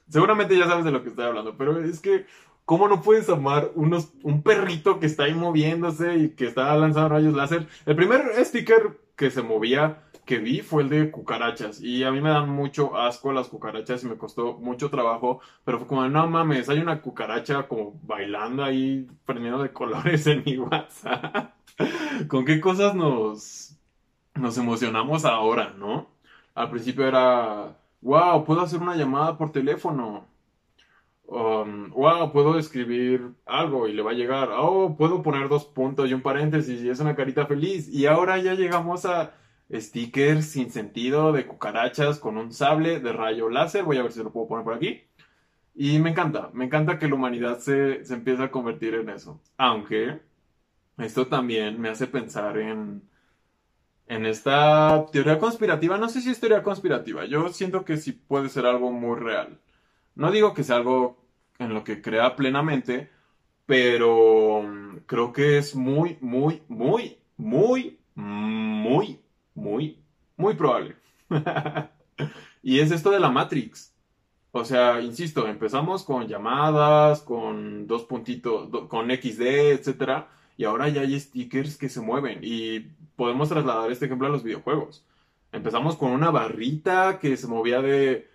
Seguramente 0.07 0.57
ya 0.57 0.65
sabes 0.65 0.85
de 0.85 0.91
lo 0.91 1.03
que 1.03 1.09
estoy 1.09 1.25
hablando, 1.25 1.55
pero 1.57 1.81
es 1.81 1.99
que, 1.99 2.25
¿cómo 2.65 2.87
no 2.87 3.01
puedes 3.01 3.29
amar 3.29 3.71
unos, 3.75 4.11
un 4.23 4.41
perrito 4.43 4.99
que 4.99 5.05
está 5.05 5.23
ahí 5.23 5.33
moviéndose 5.33 6.15
y 6.17 6.29
que 6.29 6.47
está 6.47 6.75
lanzando 6.75 7.09
rayos 7.09 7.33
láser? 7.33 7.67
El 7.85 7.95
primer 7.95 8.33
sticker 8.43 8.99
que 9.15 9.31
se 9.31 9.41
movía 9.41 10.03
que 10.25 10.37
vi 10.37 10.61
fue 10.61 10.83
el 10.83 10.89
de 10.89 11.11
cucarachas. 11.11 11.81
Y 11.81 12.03
a 12.03 12.11
mí 12.11 12.21
me 12.21 12.29
dan 12.29 12.49
mucho 12.49 12.97
asco 12.97 13.33
las 13.33 13.47
cucarachas 13.47 14.03
y 14.03 14.07
me 14.07 14.17
costó 14.17 14.57
mucho 14.57 14.89
trabajo. 14.89 15.41
Pero 15.63 15.79
fue 15.79 15.87
como, 15.87 16.07
no 16.07 16.27
mames, 16.27 16.69
hay 16.69 16.79
una 16.79 17.01
cucaracha 17.01 17.67
como 17.67 17.99
bailando 18.03 18.63
ahí, 18.63 19.07
prendiendo 19.25 19.61
de 19.63 19.73
colores 19.73 20.27
en 20.27 20.43
mi 20.45 20.57
WhatsApp. 20.57 21.53
¿Con 22.27 22.45
qué 22.45 22.59
cosas 22.59 22.95
nos, 22.95 23.77
nos 24.35 24.57
emocionamos 24.57 25.25
ahora, 25.25 25.73
no? 25.77 26.09
Al 26.55 26.69
principio 26.69 27.07
era, 27.07 27.77
wow, 28.01 28.43
puedo 28.45 28.61
hacer 28.61 28.79
una 28.81 28.95
llamada 28.95 29.37
por 29.37 29.51
teléfono. 29.51 30.27
Um, 31.25 31.91
wow, 31.91 32.31
puedo 32.33 32.57
escribir 32.59 33.31
algo 33.45 33.87
y 33.87 33.93
le 33.93 34.01
va 34.01 34.11
a 34.11 34.15
llegar. 34.15 34.49
Oh, 34.51 34.95
puedo 34.97 35.23
poner 35.23 35.47
dos 35.47 35.65
puntos 35.65 36.09
y 36.09 36.13
un 36.13 36.21
paréntesis 36.21 36.81
y 36.81 36.89
es 36.89 36.99
una 36.99 37.15
carita 37.15 37.45
feliz. 37.45 37.87
Y 37.87 38.05
ahora 38.05 38.37
ya 38.39 38.53
llegamos 38.53 39.05
a 39.05 39.33
stickers 39.73 40.45
sin 40.47 40.71
sentido 40.71 41.31
de 41.31 41.47
cucarachas 41.47 42.19
con 42.19 42.37
un 42.37 42.51
sable 42.51 42.99
de 42.99 43.13
rayo 43.13 43.49
láser. 43.49 43.83
Voy 43.83 43.97
a 43.97 44.03
ver 44.03 44.11
si 44.11 44.23
lo 44.23 44.31
puedo 44.31 44.47
poner 44.47 44.65
por 44.65 44.73
aquí. 44.73 45.01
Y 45.73 45.99
me 45.99 46.09
encanta, 46.11 46.49
me 46.53 46.65
encanta 46.65 46.99
que 46.99 47.07
la 47.07 47.15
humanidad 47.15 47.59
se, 47.59 48.03
se 48.03 48.13
empiece 48.13 48.43
a 48.43 48.51
convertir 48.51 48.95
en 48.95 49.09
eso. 49.09 49.41
Aunque 49.57 50.19
esto 50.97 51.27
también 51.27 51.79
me 51.79 51.89
hace 51.89 52.07
pensar 52.07 52.57
en, 52.57 53.03
en 54.11 54.25
esta 54.25 55.05
teoría 55.11 55.39
conspirativa. 55.39 55.97
No 55.97 56.09
sé 56.09 56.21
si 56.21 56.29
es 56.29 56.39
teoría 56.39 56.63
conspirativa. 56.63 57.25
Yo 57.25 57.49
siento 57.49 57.85
que 57.85 57.97
sí 57.97 58.11
puede 58.11 58.49
ser 58.49 58.65
algo 58.65 58.91
muy 58.91 59.17
real. 59.19 59.59
No 60.15 60.31
digo 60.31 60.53
que 60.53 60.63
sea 60.63 60.77
algo 60.77 61.17
en 61.59 61.73
lo 61.73 61.83
que 61.83 62.01
crea 62.01 62.35
plenamente, 62.35 63.09
pero 63.65 64.63
creo 65.05 65.31
que 65.33 65.57
es 65.57 65.75
muy, 65.75 66.17
muy, 66.21 66.61
muy, 66.67 67.17
muy, 67.37 67.99
muy 68.15 69.21
muy, 69.53 69.97
muy 70.37 70.55
probable. 70.55 70.95
y 72.63 72.79
es 72.79 72.91
esto 72.91 73.11
de 73.11 73.19
la 73.19 73.29
Matrix. 73.29 73.93
O 74.51 74.65
sea, 74.65 75.01
insisto, 75.01 75.47
empezamos 75.47 76.03
con 76.03 76.27
llamadas, 76.27 77.21
con 77.21 77.87
dos 77.87 78.03
puntitos, 78.03 78.69
con 78.89 79.09
XD, 79.09 79.41
etcétera, 79.41 80.27
y 80.57 80.65
ahora 80.65 80.89
ya 80.89 81.01
hay 81.01 81.17
stickers 81.19 81.77
que 81.77 81.87
se 81.87 82.01
mueven 82.01 82.39
y 82.43 82.87
podemos 83.15 83.49
trasladar 83.49 83.91
este 83.91 84.05
ejemplo 84.05 84.27
a 84.27 84.31
los 84.31 84.43
videojuegos. 84.43 85.05
Empezamos 85.51 85.95
con 85.95 86.11
una 86.11 86.31
barrita 86.31 87.19
que 87.19 87.35
se 87.37 87.47
movía 87.47 87.81
de, 87.81 88.29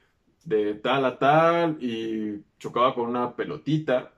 de 0.45 0.75
tal 0.75 1.05
a 1.05 1.19
tal 1.19 1.79
y 1.83 2.43
chocaba 2.59 2.95
con 2.95 3.09
una 3.09 3.35
pelotita. 3.35 4.13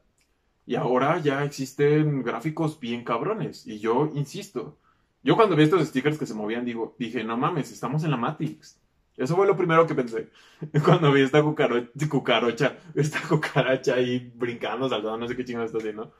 Y 0.66 0.74
ahora 0.74 1.18
ya 1.18 1.44
existen 1.44 2.22
gráficos 2.22 2.78
bien 2.78 3.04
cabrones. 3.04 3.66
Y 3.66 3.78
yo 3.78 4.10
insisto, 4.14 4.76
yo 5.22 5.36
cuando 5.36 5.56
vi 5.56 5.64
estos 5.64 5.86
stickers 5.88 6.18
que 6.18 6.26
se 6.26 6.34
movían, 6.34 6.64
digo, 6.64 6.94
dije, 6.98 7.24
no 7.24 7.36
mames, 7.36 7.72
estamos 7.72 8.04
en 8.04 8.10
la 8.10 8.16
Matrix. 8.16 8.80
Eso 9.18 9.34
fue 9.34 9.46
lo 9.46 9.56
primero 9.56 9.86
que 9.86 9.96
pensé. 9.96 10.28
Cuando 10.84 11.12
vi 11.12 11.22
esta 11.22 11.42
cucarocha, 11.42 12.78
esta 12.94 13.20
cucaracha 13.28 13.94
ahí 13.94 14.32
brincando, 14.34 14.88
saltando, 14.88 15.18
no 15.18 15.26
sé 15.26 15.36
qué 15.36 15.44
chingada 15.44 15.66
está 15.66 15.78
haciendo. 15.78 16.14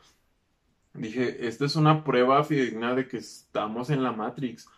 Dije, 0.98 1.46
esto 1.46 1.64
es 1.64 1.76
una 1.76 2.04
prueba 2.04 2.42
fidedigna 2.44 2.94
de 2.94 3.08
que 3.08 3.18
estamos 3.18 3.90
en 3.90 4.02
la 4.02 4.12
Matrix. 4.12 4.68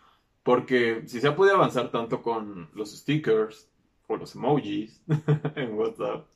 Porque 0.43 1.03
si 1.07 1.21
se 1.21 1.29
ha 1.29 1.37
podido 1.37 1.57
avanzar 1.57 1.91
tanto 1.91 2.23
con 2.23 2.71
los 2.75 2.97
stickers 2.97 3.69
o 4.07 4.17
los 4.17 4.35
emojis 4.35 5.03
en 5.57 5.75
WhatsApp, 5.75 6.27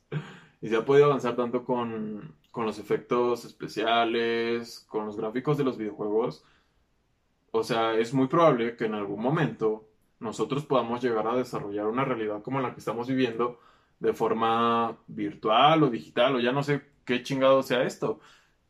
y 0.61 0.69
se 0.69 0.75
ha 0.75 0.85
podido 0.85 1.05
avanzar 1.05 1.35
tanto 1.35 1.63
con, 1.63 2.35
con 2.51 2.65
los 2.65 2.79
efectos 2.79 3.45
especiales, 3.45 4.85
con 4.87 5.07
los 5.07 5.17
gráficos 5.17 5.57
de 5.57 5.63
los 5.63 5.77
videojuegos, 5.77 6.43
o 7.51 7.63
sea, 7.63 7.93
es 7.93 8.13
muy 8.13 8.27
probable 8.27 8.75
que 8.75 8.85
en 8.85 8.95
algún 8.95 9.21
momento 9.21 9.87
nosotros 10.19 10.65
podamos 10.65 11.01
llegar 11.01 11.27
a 11.27 11.37
desarrollar 11.37 11.87
una 11.87 12.03
realidad 12.03 12.41
como 12.41 12.59
la 12.59 12.73
que 12.73 12.79
estamos 12.79 13.07
viviendo 13.07 13.59
de 13.99 14.13
forma 14.13 14.97
virtual 15.07 15.83
o 15.83 15.89
digital 15.89 16.35
o 16.35 16.39
ya 16.39 16.51
no 16.51 16.63
sé 16.63 16.81
qué 17.05 17.23
chingado 17.23 17.63
sea 17.63 17.83
esto. 17.83 18.19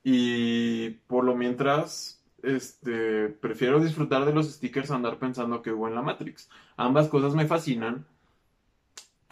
Y 0.08 0.92
por 1.08 1.24
lo 1.24 1.36
mientras, 1.36 2.24
este, 2.44 3.28
prefiero 3.28 3.80
disfrutar 3.80 4.24
de 4.24 4.34
los 4.34 4.54
stickers 4.54 4.92
a 4.92 4.96
andar 4.98 5.18
pensando 5.18 5.64
que 5.64 5.72
hubo 5.72 5.88
en 5.88 5.96
la 5.96 6.04
Matrix. 6.04 6.48
Ambas 6.78 7.08
cosas 7.08 7.34
me 7.34 7.48
fascinan, 7.48 8.06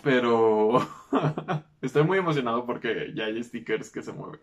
pero 0.01 0.79
estoy 1.83 2.03
muy 2.05 2.17
emocionado 2.17 2.65
porque 2.65 3.13
ya 3.13 3.25
hay 3.25 3.43
stickers 3.43 3.91
que 3.91 4.01
se 4.01 4.13
mueven. 4.13 4.39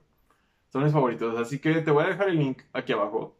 Son 0.72 0.84
mis 0.84 0.92
favoritos, 0.92 1.36
así 1.36 1.58
que 1.58 1.80
te 1.80 1.90
voy 1.90 2.04
a 2.04 2.10
dejar 2.10 2.28
el 2.28 2.38
link 2.38 2.62
aquí 2.72 2.92
abajo 2.92 3.36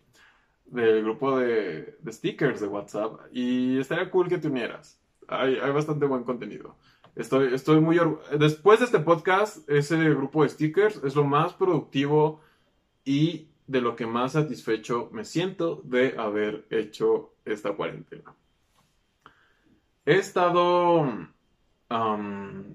del 0.66 1.04
grupo 1.04 1.38
de, 1.38 1.96
stickers 2.08 2.60
de 2.60 2.66
WhatsApp 2.66 3.20
y 3.30 3.78
estaría 3.78 4.10
cool 4.10 4.28
que 4.28 4.38
te 4.38 4.48
unieras. 4.48 5.00
Hay, 5.28 5.60
hay 5.60 5.70
bastante 5.70 6.06
buen 6.06 6.24
contenido. 6.24 6.74
Estoy, 7.14 7.54
estoy 7.54 7.80
muy 7.80 8.00
Después 8.36 8.80
de 8.80 8.86
este 8.86 8.98
podcast, 8.98 9.70
ese 9.70 9.96
grupo 10.10 10.42
de 10.42 10.48
stickers 10.48 11.00
es 11.04 11.14
lo 11.14 11.22
más 11.22 11.54
productivo 11.54 12.40
y 13.04 13.48
de 13.66 13.80
lo 13.80 13.96
que 13.96 14.06
más 14.06 14.32
satisfecho 14.32 15.08
me 15.12 15.24
siento 15.24 15.80
de 15.84 16.16
haber 16.18 16.66
hecho 16.70 17.34
esta 17.44 17.72
cuarentena. 17.72 18.34
He 20.04 20.16
estado 20.16 21.06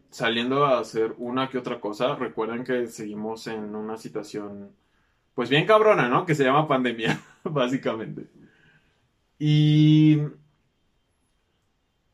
saliendo 0.09 0.65
a 0.65 0.79
hacer 0.79 1.15
una 1.17 1.49
que 1.49 1.57
otra 1.57 1.79
cosa. 1.79 2.15
Recuerden 2.15 2.63
que 2.63 2.87
seguimos 2.87 3.47
en 3.47 3.75
una 3.75 3.97
situación 3.97 4.71
pues 5.33 5.49
bien 5.49 5.65
cabrona, 5.65 6.07
¿no? 6.07 6.25
Que 6.25 6.35
se 6.35 6.43
llama 6.45 6.67
pandemia, 6.67 7.19
básicamente. 7.43 8.27
Y 9.37 10.19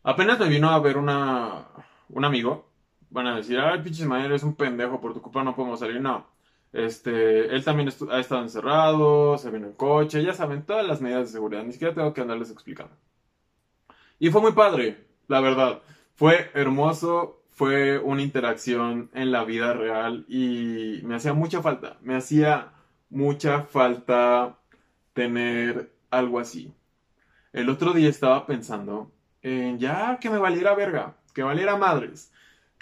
apenas 0.04 0.40
me 0.40 0.50
vino 0.50 0.70
a 0.70 0.80
ver 0.80 0.98
una, 0.98 1.68
un 2.10 2.26
amigo. 2.26 2.68
Van 3.10 3.28
a 3.28 3.36
decir, 3.36 3.60
ay, 3.60 3.82
pinches 3.82 4.08
madre, 4.08 4.26
eres 4.26 4.44
un 4.44 4.56
pendejo, 4.56 5.02
por 5.02 5.14
tu 5.14 5.22
culpa 5.22 5.44
no 5.44 5.56
podemos 5.56 5.80
salir. 5.80 6.02
No. 6.02 6.26
Este, 6.74 7.54
él 7.54 7.64
también 7.64 7.90
ha 8.10 8.20
estado 8.20 8.42
encerrado, 8.42 9.38
se 9.38 9.52
vino 9.52 9.68
en 9.68 9.74
coche, 9.74 10.24
ya 10.24 10.34
saben, 10.34 10.64
todas 10.64 10.88
las 10.88 11.02
medidas 11.02 11.28
de 11.28 11.34
seguridad. 11.34 11.64
Ni 11.64 11.74
siquiera 11.74 11.94
tengo 11.94 12.14
que 12.14 12.22
andarles 12.22 12.52
explicando. 12.52 12.96
Y 14.20 14.30
fue 14.30 14.42
muy 14.42 14.54
padre, 14.54 15.06
la 15.28 15.42
verdad. 15.42 15.82
Fue 16.16 16.52
hermoso, 16.54 17.42
fue 17.50 18.00
una 18.00 18.22
interacción 18.22 19.10
en 19.14 19.32
la 19.32 19.44
vida 19.44 19.74
real 19.74 20.26
y 20.28 21.02
me 21.04 21.16
hacía 21.16 21.34
mucha 21.34 21.62
falta, 21.62 21.98
me 22.02 22.16
hacía 22.16 22.72
mucha 23.10 23.64
falta 23.64 24.58
tener 25.14 25.92
algo 26.10 26.40
así. 26.40 26.74
El 27.54 27.70
otro 27.70 27.94
día 27.94 28.10
estaba 28.10 28.46
pensando 28.46 29.12
en 29.42 29.80
ya 29.80 30.18
que 30.20 30.30
me 30.30 30.38
valiera 30.38 30.74
verga, 30.76 31.18
que 31.34 31.44
valiera 31.44 31.78
madres, 31.78 32.32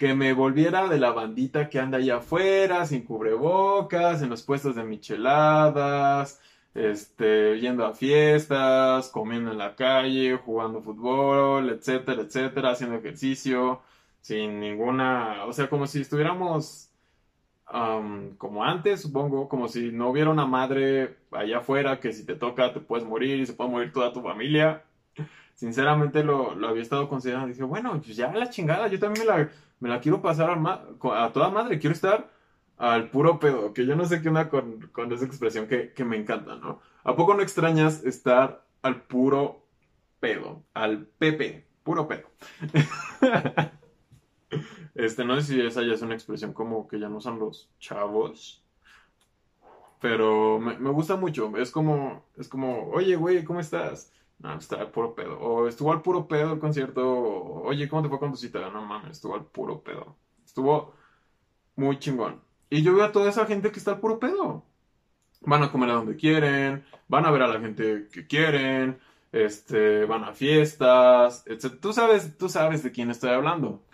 que 0.00 0.14
me 0.14 0.32
volviera 0.32 0.88
de 0.88 0.98
la 0.98 1.12
bandita 1.12 1.68
que 1.68 1.78
anda 1.78 1.98
allá 1.98 2.16
afuera, 2.16 2.86
sin 2.86 3.04
cubrebocas, 3.04 4.22
en 4.22 4.30
los 4.30 4.42
puestos 4.42 4.74
de 4.74 4.82
micheladas, 4.82 6.40
este, 6.74 7.60
yendo 7.60 7.84
a 7.84 7.92
fiestas, 7.92 9.10
comiendo 9.10 9.52
en 9.52 9.58
la 9.58 9.76
calle, 9.76 10.38
jugando 10.38 10.80
fútbol, 10.80 11.68
etcétera, 11.68 12.22
etcétera, 12.22 12.70
haciendo 12.70 12.96
ejercicio, 12.96 13.82
sin 14.22 14.58
ninguna, 14.60 15.44
o 15.44 15.52
sea, 15.52 15.68
como 15.68 15.86
si 15.86 16.00
estuviéramos 16.00 16.90
como 17.66 18.64
antes, 18.64 19.02
supongo, 19.02 19.48
como 19.48 19.68
si 19.68 19.92
no 19.92 20.08
hubiera 20.08 20.30
una 20.30 20.46
madre 20.46 21.18
allá 21.30 21.58
afuera 21.58 22.00
que 22.00 22.12
si 22.12 22.24
te 22.24 22.34
toca 22.34 22.72
te 22.72 22.80
puedes 22.80 23.06
morir 23.06 23.38
y 23.38 23.46
se 23.46 23.52
puede 23.52 23.70
morir 23.70 23.92
toda 23.92 24.12
tu 24.12 24.22
familia. 24.22 24.82
Sinceramente 25.54 26.24
lo, 26.24 26.52
había 26.66 26.82
estado 26.82 27.08
considerando. 27.08 27.48
Dije, 27.48 27.62
bueno, 27.64 28.00
pues 28.02 28.16
ya 28.16 28.32
la 28.32 28.50
chingada, 28.50 28.88
yo 28.88 28.98
también 28.98 29.26
me 29.26 29.32
la, 29.32 29.50
me 29.80 29.88
la 29.88 30.00
quiero 30.00 30.22
pasar 30.22 30.50
a, 30.50 31.32
toda 31.32 31.50
madre, 31.50 31.78
quiero 31.78 31.94
estar 31.94 32.30
al 32.76 33.10
puro 33.10 33.38
pedo, 33.38 33.74
que 33.74 33.84
yo 33.84 33.96
no 33.96 34.04
sé 34.04 34.22
qué 34.22 34.28
onda 34.28 34.48
con, 34.48 34.90
esa 35.12 35.24
expresión 35.24 35.66
que, 35.66 36.04
me 36.04 36.16
encanta, 36.16 36.56
¿no? 36.56 36.80
¿A 37.02 37.16
poco 37.16 37.34
no 37.34 37.42
extrañas 37.42 38.04
estar 38.04 38.64
al 38.82 39.02
puro 39.02 39.66
pedo? 40.20 40.62
Al 40.74 41.06
pepe, 41.06 41.66
puro 41.82 42.06
pedo. 42.06 42.30
Este, 44.92 45.24
no 45.24 45.40
sé 45.40 45.42
si 45.46 45.60
esa 45.60 45.82
ya 45.82 45.94
es 45.94 46.02
una 46.02 46.14
expresión 46.14 46.52
como 46.52 46.86
que 46.86 46.98
ya 46.98 47.08
no 47.08 47.20
son 47.20 47.38
los 47.38 47.70
chavos. 47.78 48.62
Pero 50.00 50.58
me, 50.58 50.90
gusta 50.90 51.16
mucho. 51.16 51.56
Es 51.56 51.70
como, 51.70 52.26
es 52.36 52.48
como, 52.48 52.88
oye, 52.90 53.16
güey, 53.16 53.44
¿cómo 53.44 53.60
estás? 53.60 54.12
No, 54.40 54.54
está 54.58 54.76
al 54.80 54.90
puro 54.90 55.14
pedo. 55.14 55.38
O 55.40 55.68
estuvo 55.68 55.92
al 55.92 56.02
puro 56.02 56.26
pedo 56.26 56.54
el 56.54 56.58
concierto. 56.60 57.02
Oye, 57.04 57.88
¿cómo 57.88 58.02
te 58.02 58.08
fue 58.08 58.18
con 58.18 58.30
tu 58.32 58.36
cita? 58.38 58.70
No 58.70 58.82
mames, 58.84 59.12
estuvo 59.12 59.34
al 59.34 59.44
puro 59.46 59.82
pedo. 59.82 60.16
Estuvo 60.44 60.94
muy 61.76 61.98
chingón. 61.98 62.42
Y 62.70 62.82
yo 62.82 62.94
veo 62.94 63.04
a 63.06 63.12
toda 63.12 63.30
esa 63.30 63.46
gente 63.46 63.72
que 63.72 63.78
está 63.78 63.92
al 63.92 64.00
puro 64.00 64.18
pedo. 64.20 64.64
Van 65.42 65.62
a 65.62 65.72
comer 65.72 65.90
a 65.90 65.94
donde 65.94 66.16
quieren, 66.16 66.84
van 67.08 67.26
a 67.26 67.30
ver 67.32 67.42
a 67.42 67.48
la 67.48 67.60
gente 67.60 68.08
que 68.12 68.26
quieren, 68.26 69.00
este, 69.32 70.04
van 70.06 70.24
a 70.24 70.34
fiestas, 70.34 71.44
etc. 71.46 71.80
Tú 71.80 71.92
sabes, 71.92 72.36
tú 72.38 72.48
sabes 72.48 72.82
de 72.82 72.92
quién 72.92 73.10
estoy 73.10 73.30
hablando. 73.30 73.84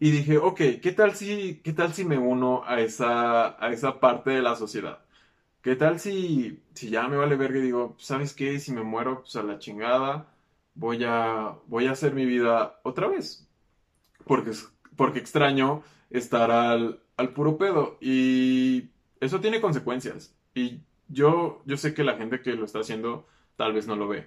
Y 0.00 0.10
dije, 0.12 0.38
ok, 0.38 0.60
¿qué 0.82 0.92
tal 0.96 1.14
si, 1.16 1.60
qué 1.62 1.72
tal 1.72 1.94
si 1.94 2.04
me 2.04 2.18
uno 2.18 2.62
a 2.66 2.80
esa, 2.80 3.62
a 3.64 3.72
esa 3.72 4.00
parte 4.00 4.30
de 4.32 4.42
la 4.42 4.56
sociedad? 4.56 5.00
¿Qué 5.68 5.76
tal 5.76 6.00
si, 6.00 6.62
si 6.72 6.88
ya 6.88 7.08
me 7.08 7.18
vale 7.18 7.36
verga 7.36 7.58
y 7.58 7.60
digo, 7.60 7.94
¿sabes 7.98 8.32
qué? 8.32 8.58
Si 8.58 8.72
me 8.72 8.82
muero, 8.82 9.20
pues 9.20 9.36
a 9.36 9.42
la 9.42 9.58
chingada, 9.58 10.32
voy 10.74 11.04
a, 11.04 11.58
voy 11.66 11.86
a 11.86 11.90
hacer 11.90 12.14
mi 12.14 12.24
vida 12.24 12.80
otra 12.84 13.06
vez. 13.06 13.46
Porque, 14.24 14.52
porque 14.96 15.18
extraño 15.18 15.82
estar 16.08 16.50
al, 16.50 17.02
al 17.18 17.34
puro 17.34 17.58
pedo. 17.58 17.98
Y 18.00 18.88
eso 19.20 19.40
tiene 19.40 19.60
consecuencias. 19.60 20.34
Y 20.54 20.80
yo, 21.08 21.62
yo 21.66 21.76
sé 21.76 21.92
que 21.92 22.02
la 22.02 22.16
gente 22.16 22.40
que 22.40 22.54
lo 22.54 22.64
está 22.64 22.78
haciendo 22.80 23.26
tal 23.56 23.74
vez 23.74 23.86
no 23.86 23.94
lo 23.94 24.08
ve. 24.08 24.26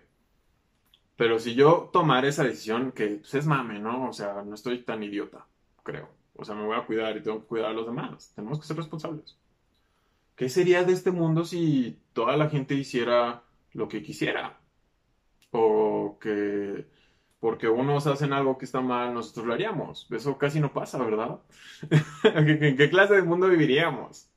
Pero 1.16 1.40
si 1.40 1.56
yo 1.56 1.90
tomara 1.92 2.28
esa 2.28 2.44
decisión, 2.44 2.92
que 2.92 3.08
pues, 3.18 3.34
es 3.34 3.48
mame, 3.48 3.80
¿no? 3.80 4.10
O 4.10 4.14
sea, 4.14 4.44
no 4.44 4.54
estoy 4.54 4.84
tan 4.84 5.02
idiota 5.02 5.48
creo. 5.82 6.08
O 6.36 6.46
sea, 6.46 6.54
me 6.54 6.66
voy 6.66 6.78
a 6.78 6.86
cuidar 6.86 7.18
y 7.18 7.24
tengo 7.24 7.42
que 7.42 7.48
cuidar 7.48 7.72
a 7.72 7.74
los 7.74 7.88
demás. 7.88 8.32
Tenemos 8.36 8.60
que 8.60 8.68
ser 8.68 8.78
responsables. 8.78 9.41
¿Qué 10.36 10.50
sería 10.50 10.84
de 10.84 10.94
este 10.94 11.12
mundo 11.12 11.46
si 11.46 12.00
toda 12.14 12.38
la 12.38 12.50
gente 12.50 12.74
hiciera 12.76 13.44
lo 13.74 13.88
que 13.88 14.02
quisiera? 14.02 14.60
O 15.52 16.18
que 16.20 16.88
porque 17.42 17.68
unos 17.68 18.06
hacen 18.06 18.34
algo 18.34 18.60
que 18.60 18.66
está 18.66 18.82
mal, 18.82 19.16
nosotros 19.16 19.48
lo 19.48 19.54
haríamos. 19.54 20.08
Eso 20.12 20.38
casi 20.38 20.60
no 20.60 20.72
pasa, 20.74 21.00
¿verdad? 21.00 21.40
¿En 22.24 22.78
qué 22.78 22.90
clase 22.90 23.16
de 23.16 23.24
mundo 23.24 23.48
viviríamos? 23.48 24.30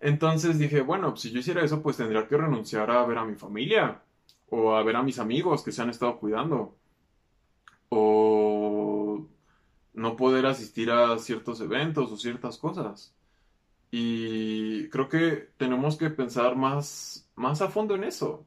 Entonces 0.00 0.58
dije, 0.58 0.82
bueno, 0.82 1.16
si 1.16 1.30
yo 1.30 1.38
hiciera 1.40 1.64
eso, 1.64 1.82
pues 1.82 1.96
tendría 1.96 2.28
que 2.28 2.36
renunciar 2.36 2.90
a 2.90 3.06
ver 3.06 3.16
a 3.16 3.24
mi 3.24 3.36
familia 3.36 4.02
o 4.50 4.74
a 4.74 4.82
ver 4.82 4.96
a 4.96 5.02
mis 5.02 5.18
amigos 5.18 5.62
que 5.64 5.72
se 5.72 5.80
han 5.80 5.88
estado 5.88 6.18
cuidando. 6.18 6.76
O 7.88 9.26
no 9.94 10.16
poder 10.16 10.44
asistir 10.44 10.90
a 10.90 11.18
ciertos 11.18 11.60
eventos 11.62 12.12
o 12.12 12.16
ciertas 12.18 12.58
cosas. 12.58 13.14
Y 13.92 14.88
creo 14.90 15.08
que 15.10 15.50
tenemos 15.58 15.98
que 15.98 16.10
pensar 16.10 16.56
más, 16.56 17.30
más 17.36 17.62
a 17.62 17.68
fondo 17.70 17.94
en 17.96 18.04
eso. 18.04 18.46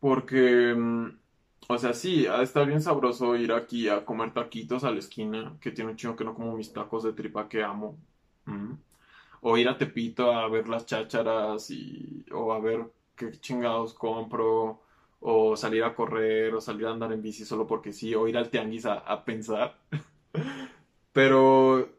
Porque, 0.00 0.74
mm, 0.76 1.18
o 1.68 1.78
sea, 1.78 1.94
sí, 1.94 2.26
ha 2.26 2.38
de 2.38 2.44
estar 2.44 2.66
bien 2.66 2.82
sabroso 2.82 3.36
ir 3.36 3.52
aquí 3.52 3.88
a 3.88 4.04
comer 4.04 4.32
taquitos 4.34 4.84
a 4.84 4.92
la 4.92 4.98
esquina, 5.00 5.56
que 5.60 5.72
tiene 5.72 5.92
un 5.92 5.96
chingo 5.96 6.16
que 6.16 6.24
no 6.24 6.34
como 6.34 6.56
mis 6.56 6.72
tacos 6.72 7.04
de 7.04 7.14
tripa 7.14 7.48
que 7.48 7.62
amo. 7.64 7.98
Mm. 8.46 8.74
O 9.42 9.56
ir 9.58 9.68
a 9.68 9.78
Tepito 9.78 10.32
a 10.32 10.48
ver 10.48 10.68
las 10.68 10.86
chácharas 10.86 11.70
y, 11.70 12.24
o 12.32 12.52
a 12.52 12.60
ver 12.60 12.90
qué 13.16 13.32
chingados 13.40 13.94
compro. 13.94 14.82
O 15.20 15.56
salir 15.56 15.84
a 15.84 15.94
correr, 15.94 16.54
o 16.54 16.60
salir 16.60 16.86
a 16.86 16.92
andar 16.92 17.12
en 17.12 17.22
bici 17.22 17.44
solo 17.44 17.66
porque 17.66 17.92
sí, 17.92 18.14
o 18.14 18.28
ir 18.28 18.36
al 18.38 18.50
tianguis 18.50 18.86
a, 18.86 18.94
a 19.00 19.24
pensar. 19.24 19.78
Pero 21.12 21.90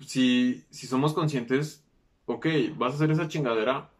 si, 0.00 0.64
si 0.70 0.86
somos 0.86 1.14
conscientes, 1.14 1.85
ok, 2.26 2.46
vas 2.76 2.92
a 2.92 2.96
hacer 2.96 3.10
esa 3.10 3.28
chingadera, 3.28 3.90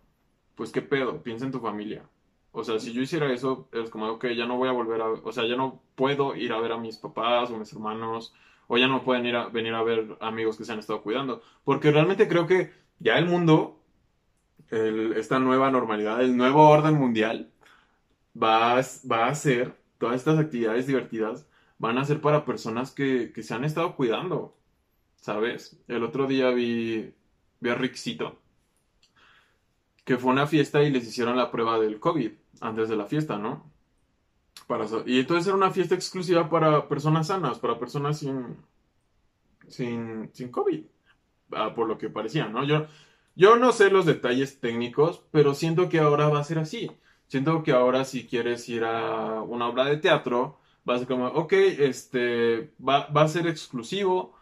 pues 0.55 0.73
qué 0.73 0.83
pedo, 0.83 1.23
piensa 1.23 1.45
en 1.47 1.53
tu 1.53 1.61
familia. 1.61 2.05
O 2.53 2.65
sea, 2.65 2.79
si 2.79 2.93
yo 2.93 3.03
hiciera 3.03 3.33
eso, 3.33 3.69
es 3.73 3.91
como, 3.91 4.07
ok, 4.09 4.27
ya 4.29 4.47
no 4.47 4.57
voy 4.57 4.69
a 4.69 4.73
volver 4.73 5.01
a, 5.03 5.09
o 5.09 5.33
sea, 5.33 5.47
ya 5.47 5.57
no 5.57 5.83
puedo 5.95 6.37
ir 6.37 6.53
a 6.53 6.61
ver 6.61 6.73
a 6.73 6.79
mis 6.79 6.97
papás 6.97 7.51
o 7.51 7.59
mis 7.59 7.73
hermanos, 7.73 8.35
o 8.69 8.79
ya 8.79 8.89
no 8.89 9.05
pueden 9.05 9.27
ir 9.27 9.37
a, 9.37 9.49
venir 9.49 9.75
a 9.75 9.83
ver 9.83 10.17
amigos 10.21 10.57
que 10.57 10.65
se 10.65 10.73
han 10.73 10.79
estado 10.79 11.03
cuidando. 11.03 11.43
Porque 11.65 11.91
realmente 11.91 12.29
creo 12.29 12.47
que 12.47 12.73
ya 12.99 13.19
el 13.19 13.27
mundo, 13.27 13.81
esta 14.71 15.39
nueva 15.39 15.71
normalidad, 15.71 16.23
el 16.23 16.37
nuevo 16.37 16.69
orden 16.69 16.95
mundial, 16.95 17.51
va 18.41 18.81
va 19.11 19.27
a 19.27 19.29
hacer 19.29 19.75
todas 19.99 20.17
estas 20.17 20.39
actividades 20.39 20.87
divertidas 20.87 21.47
van 21.79 21.99
a 21.99 22.05
ser 22.05 22.21
para 22.21 22.45
personas 22.45 22.93
que, 22.93 23.33
se 23.43 23.55
han 23.55 23.65
estado 23.65 23.97
cuidando, 23.97 24.57
¿sabes? 25.17 25.83
El 25.89 26.05
otro 26.05 26.27
día 26.27 26.51
vi, 26.51 27.15
Rixito, 27.61 28.39
que 30.05 30.17
fue 30.17 30.31
una 30.31 30.47
fiesta 30.47 30.83
y 30.83 30.91
les 30.91 31.07
hicieron 31.07 31.37
la 31.37 31.51
prueba 31.51 31.79
del 31.79 31.99
COVID 31.99 32.31
antes 32.61 32.89
de 32.89 32.97
la 32.97 33.07
fiesta, 33.07 33.39
¿no? 33.39 33.71
Para, 34.67 34.87
y 35.07 35.21
entonces 35.21 35.47
era 35.47 35.57
una 35.57 35.71
fiesta 35.71 35.95
exclusiva 35.95 36.49
para 36.49 36.89
personas 36.89 37.29
sanas, 37.29 37.59
para 37.59 37.79
personas 37.79 38.19
sin, 38.19 38.57
sin, 39.69 40.49
COVID, 40.51 40.85
ah, 41.53 41.75
por 41.75 41.87
lo 41.89 41.99
que 41.99 42.09
parecía, 42.09 42.49
¿no? 42.49 42.65
Yo, 42.65 42.87
yo 43.35 43.57
no 43.57 43.73
sé 43.73 43.91
los 43.91 44.07
detalles 44.07 44.61
técnicos, 44.61 45.23
pero 45.31 45.55
siento 45.55 45.89
que 45.89 45.99
ahora 45.99 46.29
va 46.29 46.41
a 46.41 46.45
ser 46.45 46.59
así. 46.59 46.91
Siento 47.29 47.63
que 47.63 47.73
ahora 47.73 48.05
si 48.05 48.27
quieres 48.27 48.69
ir 48.69 48.85
a 48.85 49.43
una 49.43 49.69
obra 49.69 49.85
de 49.85 49.97
teatro, 49.97 50.59
va 50.89 50.95
a 50.95 50.99
ser 50.99 51.09
como, 51.09 51.27
ok, 51.27 51.53
este, 51.53 52.73
va, 52.81 53.09
a 53.13 53.29
ser 53.29 53.47
exclusivo 53.47 54.36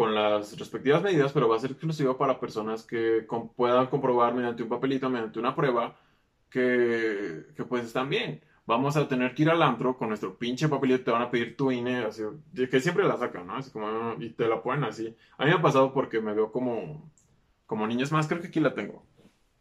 con 0.00 0.14
las 0.14 0.58
respectivas 0.58 1.02
medidas, 1.02 1.30
pero 1.30 1.46
va 1.46 1.56
a 1.56 1.58
ser 1.58 1.72
exclusivo 1.72 2.16
para 2.16 2.40
personas 2.40 2.84
que 2.84 3.26
puedan 3.54 3.86
comprobar 3.88 4.32
mediante 4.32 4.62
un 4.62 4.70
papelito, 4.70 5.10
mediante 5.10 5.38
una 5.38 5.54
prueba, 5.54 5.94
que, 6.48 7.48
que 7.54 7.64
pues 7.64 7.84
están 7.84 8.08
bien. 8.08 8.40
Vamos 8.64 8.96
a 8.96 9.06
tener 9.06 9.34
que 9.34 9.42
ir 9.42 9.50
al 9.50 9.60
antro 9.60 9.98
con 9.98 10.08
nuestro 10.08 10.38
pinche 10.38 10.70
papelito, 10.70 11.04
te 11.04 11.10
van 11.10 11.20
a 11.20 11.30
pedir 11.30 11.54
tu 11.54 11.70
INE, 11.70 11.98
así, 11.98 12.22
que 12.70 12.80
siempre 12.80 13.04
la 13.06 13.18
sacan, 13.18 13.46
¿no? 13.46 13.56
Así 13.56 13.70
como, 13.70 14.14
y 14.18 14.30
te 14.30 14.48
la 14.48 14.62
ponen 14.62 14.84
así. 14.84 15.14
A 15.36 15.44
mí 15.44 15.50
me 15.50 15.58
ha 15.58 15.60
pasado 15.60 15.92
porque 15.92 16.18
me 16.22 16.32
veo 16.32 16.50
como, 16.50 17.12
como 17.66 17.86
niños 17.86 18.10
más, 18.10 18.26
creo 18.26 18.40
que 18.40 18.48
aquí 18.48 18.60
la 18.60 18.72
tengo. 18.72 19.04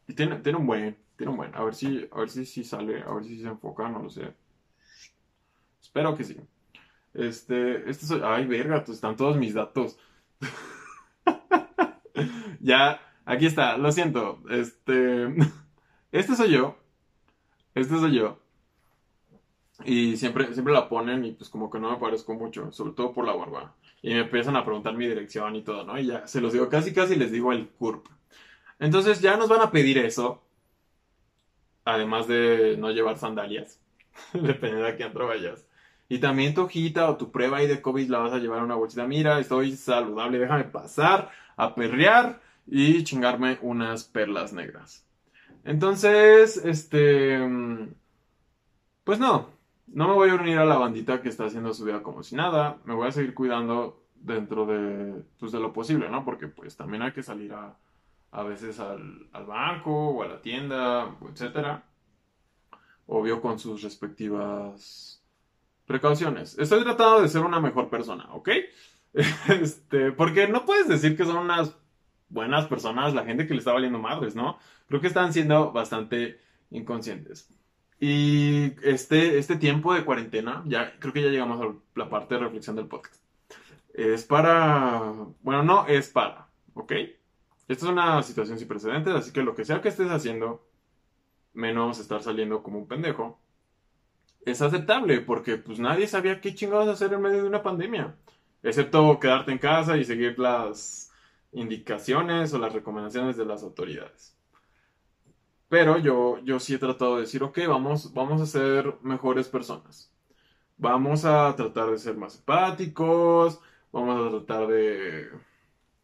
Y 0.07 0.13
tiene, 0.13 0.37
tiene 0.37 0.57
un 0.57 0.65
buen, 0.65 0.95
tiene 1.17 1.31
un 1.31 1.37
buen. 1.37 1.53
A 1.53 1.65
ver 1.65 1.75
si, 1.75 2.07
a 2.13 2.17
ver 2.17 2.29
si, 2.29 2.45
si 2.45 2.63
sale, 2.63 3.01
a 3.01 3.13
ver 3.13 3.25
si 3.25 3.41
se 3.41 3.47
enfoca, 3.49 3.89
no 3.89 4.03
lo 4.03 4.09
sé. 4.09 4.33
Espero 5.81 6.15
que 6.15 6.23
sí. 6.23 6.37
Este, 7.13 7.89
este 7.89 8.05
ay, 8.23 8.45
verga, 8.45 8.85
pues 8.85 8.95
están 8.95 9.17
todos 9.17 9.35
mis 9.35 9.53
datos. 9.53 9.99
ya, 12.59 12.99
aquí 13.25 13.45
está, 13.45 13.77
lo 13.77 13.91
siento. 13.91 14.41
Este, 14.49 15.27
este 16.11 16.35
soy 16.35 16.51
yo. 16.51 16.77
Este 17.75 17.97
soy 17.97 18.15
yo. 18.15 18.39
Y 19.85 20.17
siempre, 20.17 20.53
siempre 20.53 20.73
la 20.73 20.89
ponen 20.89 21.23
y 21.23 21.31
pues 21.31 21.49
como 21.49 21.69
que 21.69 21.79
no 21.79 21.91
me 21.91 21.97
parezco 21.97 22.33
mucho, 22.33 22.71
sobre 22.71 22.93
todo 22.93 23.13
por 23.13 23.25
la 23.25 23.33
barba. 23.33 23.75
Y 24.01 24.13
me 24.13 24.21
empiezan 24.21 24.55
a 24.55 24.65
preguntar 24.65 24.95
mi 24.95 25.07
dirección 25.07 25.55
y 25.55 25.63
todo, 25.63 25.83
¿no? 25.83 25.97
Y 25.97 26.07
ya 26.07 26.27
se 26.27 26.41
los 26.41 26.53
digo, 26.53 26.69
casi 26.69 26.93
casi 26.93 27.15
les 27.15 27.31
digo 27.31 27.53
el 27.53 27.69
CURP. 27.69 28.07
Entonces 28.79 29.21
ya 29.21 29.37
nos 29.37 29.49
van 29.49 29.61
a 29.61 29.71
pedir 29.71 29.97
eso. 29.97 30.43
Además 31.85 32.27
de 32.27 32.75
no 32.77 32.91
llevar 32.91 33.17
sandalias. 33.17 33.79
Depende 34.33 34.81
de 34.81 34.89
a 34.89 34.95
quién 34.95 35.13
vayas. 35.13 35.65
Y 36.09 36.17
también 36.17 36.55
tu 36.55 36.63
hojita 36.63 37.07
o 37.09 37.17
tu 37.17 37.31
prueba 37.31 37.57
ahí 37.57 37.67
de 37.67 37.81
COVID 37.81 38.09
la 38.09 38.17
vas 38.17 38.33
a 38.33 38.39
llevar 38.39 38.59
a 38.59 38.63
una 38.63 38.75
bolsita. 38.75 39.05
Mira, 39.05 39.39
estoy 39.39 39.73
saludable, 39.75 40.39
déjame 40.39 40.63
pasar 40.63 41.29
a 41.55 41.75
perrear 41.75 42.41
y 42.65 43.03
chingarme 43.03 43.59
unas 43.61 44.05
perlas 44.05 44.51
negras. 44.51 45.05
Entonces, 45.63 46.57
este, 46.57 47.39
pues 49.03 49.19
no, 49.19 49.49
no 49.87 50.07
me 50.07 50.13
voy 50.15 50.29
a 50.31 50.35
unir 50.35 50.57
a 50.57 50.65
la 50.65 50.77
bandita 50.77 51.21
que 51.21 51.29
está 51.29 51.45
haciendo 51.45 51.73
su 51.75 51.85
vida 51.85 52.01
como 52.01 52.23
si 52.23 52.35
nada. 52.35 52.77
Me 52.85 52.95
voy 52.95 53.07
a 53.07 53.11
seguir 53.11 53.35
cuidando 53.35 54.03
dentro 54.15 54.65
de, 54.65 55.21
pues, 55.39 55.51
de 55.51 55.59
lo 55.59 55.73
posible, 55.73 56.09
¿no? 56.09 56.25
Porque 56.25 56.47
pues 56.47 56.75
también 56.75 57.03
hay 57.03 57.11
que 57.11 57.23
salir 57.23 57.53
a, 57.53 57.77
a 58.31 58.43
veces 58.43 58.79
al, 58.79 59.27
al 59.31 59.45
banco 59.45 59.91
o 59.91 60.23
a 60.23 60.27
la 60.27 60.41
tienda, 60.41 61.15
etcétera. 61.31 61.83
Obvio 63.05 63.41
con 63.41 63.59
sus 63.59 63.83
respectivas 63.83 65.18
precauciones. 65.89 66.55
Estoy 66.59 66.83
tratando 66.83 67.23
de 67.23 67.29
ser 67.29 67.41
una 67.41 67.59
mejor 67.59 67.89
persona, 67.89 68.29
¿ok? 68.33 68.49
Este, 69.49 70.11
porque 70.11 70.47
no 70.47 70.63
puedes 70.63 70.87
decir 70.87 71.17
que 71.17 71.25
son 71.25 71.37
unas 71.37 71.75
buenas 72.29 72.67
personas 72.67 73.15
la 73.15 73.25
gente 73.25 73.47
que 73.47 73.55
le 73.55 73.59
está 73.59 73.73
valiendo 73.73 73.97
madres, 73.97 74.35
¿no? 74.35 74.59
Creo 74.87 75.01
que 75.01 75.07
están 75.07 75.33
siendo 75.33 75.71
bastante 75.71 76.39
inconscientes. 76.69 77.49
Y 77.99 78.73
este, 78.83 79.39
este 79.39 79.55
tiempo 79.55 79.95
de 79.95 80.05
cuarentena, 80.05 80.61
ya 80.67 80.93
creo 80.99 81.11
que 81.11 81.23
ya 81.23 81.29
llegamos 81.29 81.59
a 81.59 81.73
la 81.95 82.07
parte 82.07 82.35
de 82.35 82.41
reflexión 82.41 82.75
del 82.75 82.85
podcast. 82.85 83.23
Es 83.91 84.23
para, 84.25 85.11
bueno, 85.41 85.63
no 85.63 85.87
es 85.87 86.09
para, 86.09 86.49
¿ok? 86.75 86.91
Esta 87.67 87.85
es 87.87 87.91
una 87.91 88.21
situación 88.21 88.59
sin 88.59 88.67
precedentes, 88.67 89.15
así 89.15 89.31
que 89.33 89.41
lo 89.41 89.55
que 89.55 89.65
sea 89.65 89.81
que 89.81 89.89
estés 89.89 90.11
haciendo, 90.11 90.63
menos 91.53 91.99
estar 91.99 92.21
saliendo 92.21 92.61
como 92.61 92.77
un 92.77 92.87
pendejo, 92.87 93.39
es 94.49 94.61
aceptable, 94.61 95.21
porque 95.21 95.57
pues 95.57 95.79
nadie 95.79 96.07
sabía 96.07 96.41
qué 96.41 96.55
chingados 96.55 96.87
hacer 96.89 97.13
en 97.13 97.21
medio 97.21 97.41
de 97.43 97.47
una 97.47 97.63
pandemia, 97.63 98.15
excepto 98.63 99.19
quedarte 99.19 99.51
en 99.51 99.57
casa 99.57 99.97
y 99.97 100.05
seguir 100.05 100.37
las 100.39 101.11
indicaciones 101.51 102.53
o 102.53 102.59
las 102.59 102.73
recomendaciones 102.73 103.37
de 103.37 103.45
las 103.45 103.63
autoridades. 103.63 104.35
Pero 105.69 105.99
yo, 105.99 106.39
yo 106.43 106.59
sí 106.59 106.73
he 106.73 106.79
tratado 106.79 107.15
de 107.15 107.21
decir, 107.21 107.43
ok, 107.43 107.59
vamos, 107.67 108.13
vamos 108.13 108.41
a 108.41 108.45
ser 108.45 108.95
mejores 109.01 109.47
personas. 109.47 110.11
Vamos 110.77 111.25
a 111.25 111.55
tratar 111.55 111.91
de 111.91 111.97
ser 111.97 112.17
más 112.17 112.37
empáticos, 112.37 113.59
vamos 113.91 114.27
a 114.27 114.29
tratar 114.37 114.67
de 114.67 115.29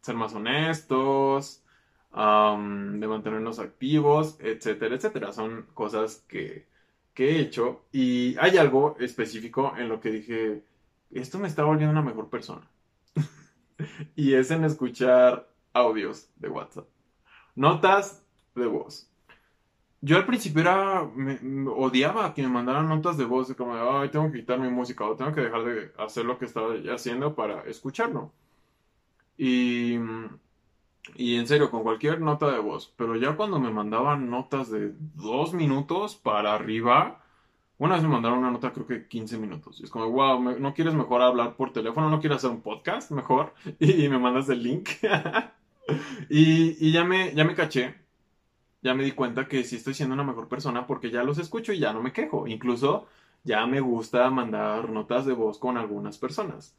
ser 0.02 0.14
más 0.14 0.34
honestos, 0.34 1.62
de 2.12 3.06
mantenernos 3.08 3.58
activos, 3.58 4.38
etcétera, 4.40 4.94
etcétera. 4.94 5.32
Son 5.32 5.66
cosas 5.74 6.24
que, 6.28 6.68
que 7.16 7.30
he 7.30 7.40
hecho 7.40 7.82
y 7.90 8.36
hay 8.38 8.56
algo 8.58 8.96
específico 9.00 9.74
en 9.76 9.88
lo 9.88 9.98
que 9.98 10.10
dije, 10.10 10.62
esto 11.10 11.40
me 11.40 11.48
está 11.48 11.64
volviendo 11.64 11.90
una 11.90 12.02
mejor 12.02 12.30
persona. 12.30 12.70
y 14.14 14.34
es 14.34 14.52
en 14.52 14.62
escuchar 14.62 15.50
audios 15.72 16.28
de 16.36 16.48
WhatsApp. 16.48 16.86
Notas 17.56 18.22
de 18.54 18.66
voz 18.66 19.10
yo 20.06 20.16
al 20.16 20.26
principio 20.26 20.60
era, 20.60 21.02
me, 21.14 21.68
odiaba 21.68 22.32
que 22.32 22.42
me 22.42 22.48
mandaran 22.48 22.88
notas 22.88 23.16
de 23.16 23.24
voz 23.24 23.48
de 23.48 23.56
como, 23.56 23.74
ay, 23.74 24.08
tengo 24.10 24.30
que 24.30 24.38
quitar 24.38 24.58
mi 24.60 24.68
música 24.68 25.04
o 25.04 25.16
tengo 25.16 25.32
que 25.32 25.40
dejar 25.40 25.64
de 25.64 25.92
hacer 25.98 26.24
lo 26.24 26.38
que 26.38 26.44
estaba 26.44 26.74
haciendo 26.94 27.34
para 27.34 27.62
escucharlo. 27.64 28.32
Y, 29.36 29.98
y 31.14 31.36
en 31.36 31.46
serio, 31.46 31.70
con 31.70 31.82
cualquier 31.82 32.20
nota 32.20 32.50
de 32.50 32.58
voz. 32.58 32.92
Pero 32.96 33.16
ya 33.16 33.36
cuando 33.36 33.60
me 33.60 33.70
mandaban 33.70 34.28
notas 34.30 34.70
de 34.70 34.92
dos 35.14 35.54
minutos 35.54 36.16
para 36.16 36.54
arriba, 36.54 37.22
una 37.78 37.94
vez 37.94 38.02
me 38.02 38.10
mandaron 38.10 38.38
una 38.38 38.50
nota 38.50 38.72
creo 38.72 38.86
que 38.86 39.06
15 39.06 39.38
minutos. 39.38 39.80
Y 39.80 39.84
es 39.84 39.90
como, 39.90 40.10
wow, 40.10 40.58
¿no 40.58 40.74
quieres 40.74 40.94
mejor 40.94 41.22
hablar 41.22 41.56
por 41.56 41.72
teléfono? 41.72 42.10
¿No 42.10 42.20
quieres 42.20 42.38
hacer 42.38 42.50
un 42.50 42.62
podcast 42.62 43.10
mejor? 43.10 43.54
Y, 43.78 44.08
me 44.08 44.18
mandas 44.18 44.48
el 44.48 44.62
link. 44.62 44.88
y, 46.30 46.88
y 46.88 46.92
ya 46.92 47.04
me, 47.04 47.34
ya 47.34 47.44
me 47.44 47.54
caché 47.54 48.06
ya 48.86 48.94
me 48.94 49.04
di 49.04 49.12
cuenta 49.12 49.48
que 49.48 49.64
sí 49.64 49.76
estoy 49.76 49.94
siendo 49.94 50.14
una 50.14 50.22
mejor 50.22 50.48
persona 50.48 50.86
porque 50.86 51.10
ya 51.10 51.24
los 51.24 51.38
escucho 51.38 51.72
y 51.72 51.80
ya 51.80 51.92
no 51.92 52.02
me 52.02 52.12
quejo. 52.12 52.46
Incluso 52.46 53.08
ya 53.44 53.66
me 53.66 53.80
gusta 53.80 54.30
mandar 54.30 54.90
notas 54.90 55.26
de 55.26 55.32
voz 55.32 55.58
con 55.58 55.76
algunas 55.76 56.18
personas. 56.18 56.76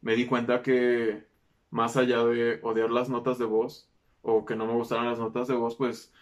Me 0.00 0.14
di 0.16 0.26
cuenta 0.26 0.62
que 0.62 1.26
más 1.70 1.96
allá 1.96 2.24
de 2.24 2.60
odiar 2.62 2.90
las 2.90 3.08
notas 3.08 3.38
de 3.38 3.44
voz 3.44 3.88
o 4.22 4.44
que 4.44 4.56
no 4.56 4.66
me 4.66 4.74
gustaran 4.74 5.06
las 5.06 5.18
notas 5.18 5.48
de 5.48 5.54
voz, 5.54 5.76
pues 5.76 6.12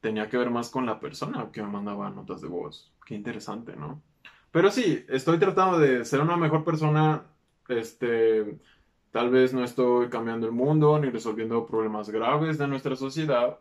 tenía 0.00 0.28
que 0.28 0.36
ver 0.36 0.50
más 0.50 0.70
con 0.70 0.86
la 0.86 1.00
persona 1.00 1.50
que 1.52 1.62
me 1.62 1.68
mandaba 1.68 2.10
notas 2.10 2.40
de 2.40 2.48
voz. 2.48 2.92
Qué 3.06 3.14
interesante, 3.14 3.76
¿no? 3.76 4.02
Pero 4.50 4.70
sí, 4.70 5.04
estoy 5.08 5.38
tratando 5.38 5.78
de 5.78 6.04
ser 6.04 6.20
una 6.20 6.36
mejor 6.36 6.64
persona. 6.64 7.24
Este, 7.68 8.58
tal 9.12 9.30
vez 9.30 9.54
no 9.54 9.62
estoy 9.62 10.08
cambiando 10.08 10.46
el 10.46 10.52
mundo 10.52 10.98
ni 10.98 11.08
resolviendo 11.10 11.66
problemas 11.66 12.10
graves 12.10 12.58
de 12.58 12.66
nuestra 12.66 12.96
sociedad, 12.96 13.58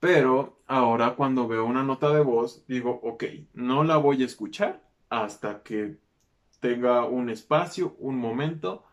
pero 0.00 0.58
ahora 0.66 1.14
cuando 1.14 1.46
veo 1.46 1.66
una 1.66 1.82
nota 1.82 2.10
de 2.10 2.22
voz, 2.22 2.64
digo, 2.66 3.00
ok, 3.02 3.24
no 3.54 3.84
la 3.84 3.98
voy 3.98 4.22
a 4.22 4.26
escuchar 4.26 4.82
hasta 5.10 5.62
que 5.62 5.98
tenga 6.60 7.04
un 7.04 7.28
espacio, 7.28 7.94
un 7.98 8.18
momento 8.18 8.85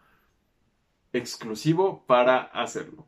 exclusivo 1.14 2.04
para 2.06 2.42
hacerlo. 2.42 3.08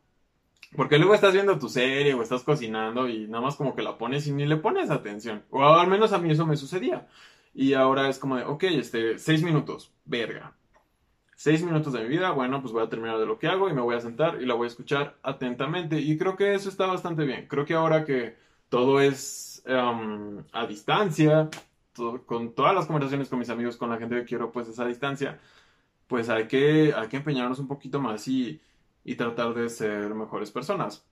Porque 0.74 0.98
luego 0.98 1.14
estás 1.14 1.32
viendo 1.32 1.58
tu 1.58 1.68
serie 1.68 2.14
o 2.14 2.22
estás 2.22 2.42
cocinando 2.42 3.08
y 3.08 3.28
nada 3.28 3.42
más 3.42 3.56
como 3.56 3.74
que 3.74 3.82
la 3.82 3.98
pones 3.98 4.26
y 4.26 4.32
ni 4.32 4.46
le 4.46 4.56
pones 4.56 4.90
atención. 4.90 5.44
O 5.50 5.64
al 5.64 5.88
menos 5.88 6.12
a 6.12 6.18
mí 6.18 6.30
eso 6.30 6.46
me 6.46 6.56
sucedía. 6.56 7.06
Y 7.54 7.74
ahora 7.74 8.08
es 8.08 8.18
como 8.18 8.36
de, 8.36 8.44
ok, 8.44 8.64
este, 8.64 9.18
seis 9.18 9.42
minutos, 9.42 9.92
verga 10.04 10.54
seis 11.36 11.62
minutos 11.62 11.92
de 11.92 12.00
mi 12.00 12.08
vida, 12.08 12.30
bueno, 12.30 12.60
pues 12.60 12.72
voy 12.72 12.82
a 12.82 12.88
terminar 12.88 13.18
de 13.18 13.26
lo 13.26 13.38
que 13.38 13.46
hago 13.46 13.68
y 13.68 13.74
me 13.74 13.82
voy 13.82 13.94
a 13.94 14.00
sentar 14.00 14.40
y 14.40 14.46
la 14.46 14.54
voy 14.54 14.64
a 14.64 14.68
escuchar 14.68 15.16
atentamente. 15.22 16.00
Y 16.00 16.16
creo 16.18 16.34
que 16.34 16.54
eso 16.54 16.68
está 16.68 16.86
bastante 16.86 17.24
bien. 17.24 17.46
Creo 17.46 17.64
que 17.66 17.74
ahora 17.74 18.04
que 18.04 18.36
todo 18.70 19.00
es 19.00 19.62
em, 19.66 20.42
a 20.52 20.66
distancia, 20.66 21.50
con 22.26 22.54
todas 22.54 22.74
las 22.74 22.86
conversaciones 22.86 23.28
con 23.28 23.38
mis 23.38 23.50
amigos, 23.50 23.76
con 23.76 23.90
la 23.90 23.98
gente 23.98 24.16
que 24.16 24.24
quiero, 24.24 24.50
pues 24.50 24.68
es 24.68 24.78
a 24.78 24.86
distancia, 24.86 25.38
pues 26.06 26.28
hay 26.28 26.46
que, 26.48 26.92
hay 26.94 27.08
que 27.08 27.16
empeñarnos 27.18 27.58
un 27.58 27.68
poquito 27.68 28.00
más 28.00 28.26
y, 28.28 28.60
y 29.04 29.14
tratar 29.16 29.54
de 29.54 29.68
ser 29.68 30.14
mejores 30.14 30.50
personas. 30.50 31.06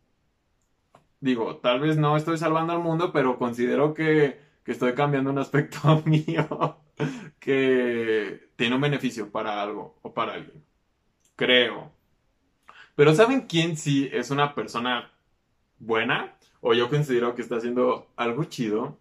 Digo, 1.20 1.56
tal 1.58 1.80
vez 1.80 1.96
no 1.96 2.16
estoy 2.16 2.36
salvando 2.38 2.72
al 2.72 2.80
mundo, 2.80 3.12
pero 3.12 3.38
considero 3.38 3.94
que, 3.94 4.38
que 4.64 4.72
estoy 4.72 4.94
cambiando 4.94 5.30
un 5.30 5.38
aspecto 5.38 6.02
mío 6.06 6.78
que 7.40 8.50
tiene 8.56 8.74
un 8.76 8.80
beneficio 8.80 9.30
para 9.30 9.62
algo 9.62 9.98
o 10.02 10.12
para 10.12 10.34
alguien. 10.34 10.64
Creo. 11.36 11.92
Pero 12.94 13.14
¿saben 13.14 13.42
quién 13.42 13.76
sí 13.76 14.08
es 14.12 14.30
una 14.30 14.54
persona 14.54 15.10
buena? 15.78 16.36
O 16.60 16.74
yo 16.74 16.88
considero 16.90 17.34
que 17.34 17.42
está 17.42 17.56
haciendo 17.56 18.08
algo 18.16 18.44
chido. 18.44 18.98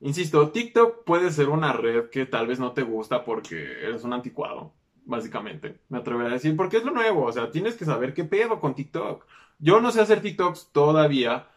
Insisto, 0.00 0.50
TikTok 0.50 1.04
puede 1.04 1.30
ser 1.30 1.48
una 1.48 1.72
red 1.72 2.10
que 2.10 2.26
tal 2.26 2.46
vez 2.46 2.58
no 2.60 2.72
te 2.72 2.82
gusta 2.82 3.24
porque 3.24 3.56
eres 3.84 4.04
un 4.04 4.12
anticuado, 4.14 4.74
básicamente. 5.10 5.80
Me 5.90 5.98
atrevería 5.98 6.30
a 6.30 6.34
decir, 6.34 6.56
porque 6.56 6.78
es 6.78 6.84
lo 6.84 6.92
nuevo. 6.92 7.24
O 7.24 7.32
sea, 7.32 7.50
tienes 7.50 7.76
que 7.76 7.84
saber 7.84 8.14
qué 8.14 8.24
pedo 8.24 8.60
con 8.60 8.74
TikTok. 8.74 9.26
Yo 9.58 9.80
no 9.80 9.90
sé 9.90 10.00
hacer 10.00 10.22
TikToks 10.22 10.70
todavía, 10.72 11.48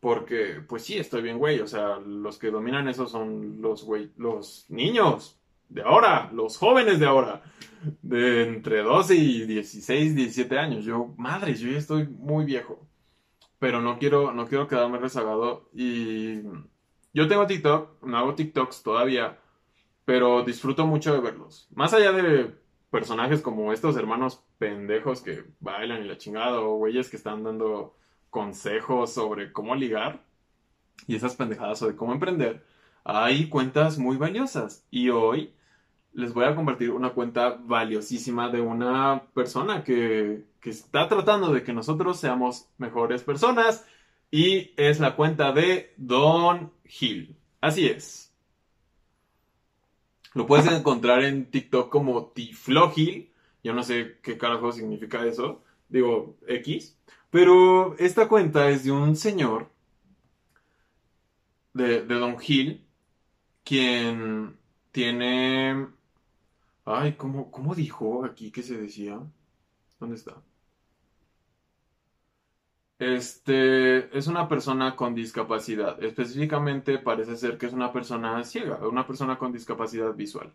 porque, 0.00 0.60
pues 0.68 0.82
sí, 0.84 0.98
estoy 0.98 1.22
bien, 1.22 1.38
güey. 1.38 1.60
O 1.60 1.68
sea, 1.68 1.98
los 2.00 2.38
que 2.38 2.50
dominan 2.50 2.88
eso 2.88 3.06
son 3.06 3.62
los, 3.62 3.84
güey, 3.84 4.10
los 4.16 4.66
niños 4.68 5.38
de 5.68 5.82
ahora, 5.82 6.30
los 6.34 6.58
jóvenes 6.58 6.98
de 6.98 7.06
ahora. 7.06 7.42
De 8.02 8.42
entre 8.44 8.82
12 8.82 9.14
y 9.14 9.46
16, 9.46 10.16
17 10.16 10.58
años. 10.58 10.84
Yo, 10.84 11.14
madre, 11.16 11.54
yo 11.54 11.70
ya 11.70 11.78
estoy 11.78 12.08
muy 12.08 12.44
viejo. 12.44 12.86
Pero 13.58 13.80
no 13.80 13.98
quiero, 13.98 14.32
no 14.32 14.46
quiero 14.48 14.66
quedarme 14.66 14.98
rezagado. 14.98 15.68
Y 15.72 16.42
yo 17.14 17.28
tengo 17.28 17.46
TikTok, 17.46 18.02
no 18.02 18.18
hago 18.18 18.34
TikToks 18.34 18.82
todavía. 18.82 19.38
Pero 20.04 20.42
disfruto 20.42 20.84
mucho 20.86 21.12
de 21.14 21.20
verlos. 21.20 21.68
Más 21.74 21.94
allá 21.94 22.10
de 22.12 22.61
personajes 22.92 23.40
como 23.40 23.72
estos 23.72 23.96
hermanos 23.96 24.44
pendejos 24.58 25.22
que 25.22 25.44
bailan 25.60 26.04
y 26.04 26.08
la 26.08 26.18
chingada. 26.18 26.60
O 26.60 26.76
güeyes 26.76 27.08
que 27.08 27.16
están 27.16 27.42
dando 27.42 27.96
consejos 28.30 29.12
sobre 29.14 29.50
cómo 29.50 29.74
ligar 29.74 30.22
y 31.08 31.16
esas 31.16 31.34
pendejadas 31.34 31.78
sobre 31.78 31.96
cómo 31.96 32.12
emprender, 32.12 32.64
hay 33.02 33.48
cuentas 33.48 33.98
muy 33.98 34.18
valiosas. 34.18 34.86
Y 34.90 35.08
hoy 35.08 35.54
les 36.12 36.34
voy 36.34 36.44
a 36.44 36.54
compartir 36.54 36.90
una 36.90 37.14
cuenta 37.14 37.58
valiosísima 37.64 38.50
de 38.50 38.60
una 38.60 39.22
persona 39.34 39.82
que, 39.82 40.44
que 40.60 40.70
está 40.70 41.08
tratando 41.08 41.52
de 41.52 41.64
que 41.64 41.72
nosotros 41.72 42.20
seamos 42.20 42.68
mejores 42.76 43.22
personas 43.22 43.86
y 44.30 44.72
es 44.76 45.00
la 45.00 45.16
cuenta 45.16 45.52
de 45.52 45.94
Don 45.96 46.70
Gil. 46.84 47.36
Así 47.62 47.86
es. 47.86 48.31
Lo 50.34 50.46
puedes 50.46 50.66
encontrar 50.66 51.24
en 51.24 51.50
TikTok 51.50 51.90
como 51.90 52.26
Tiflogil. 52.26 53.30
Yo 53.62 53.74
no 53.74 53.82
sé 53.82 54.18
qué 54.22 54.38
carajo 54.38 54.72
significa 54.72 55.24
eso. 55.26 55.62
Digo, 55.88 56.36
X. 56.46 56.96
Pero 57.30 57.96
esta 57.98 58.28
cuenta 58.28 58.68
es 58.70 58.84
de 58.84 58.92
un 58.92 59.16
señor, 59.16 59.70
de, 61.72 62.02
Don 62.04 62.38
Gil, 62.38 62.84
quien 63.64 64.56
tiene 64.90 65.86
Ay, 66.84 67.14
¿cómo, 67.14 67.50
cómo 67.50 67.74
dijo 67.74 68.24
aquí 68.24 68.50
que 68.50 68.62
se 68.62 68.76
decía? 68.76 69.20
¿Dónde 70.00 70.16
está? 70.16 70.42
Este 73.02 74.16
es 74.16 74.28
una 74.28 74.48
persona 74.48 74.94
con 74.94 75.16
discapacidad. 75.16 76.00
Específicamente 76.04 76.98
parece 76.98 77.36
ser 77.36 77.58
que 77.58 77.66
es 77.66 77.72
una 77.72 77.92
persona 77.92 78.44
ciega, 78.44 78.78
una 78.86 79.08
persona 79.08 79.38
con 79.38 79.52
discapacidad 79.52 80.14
visual. 80.14 80.52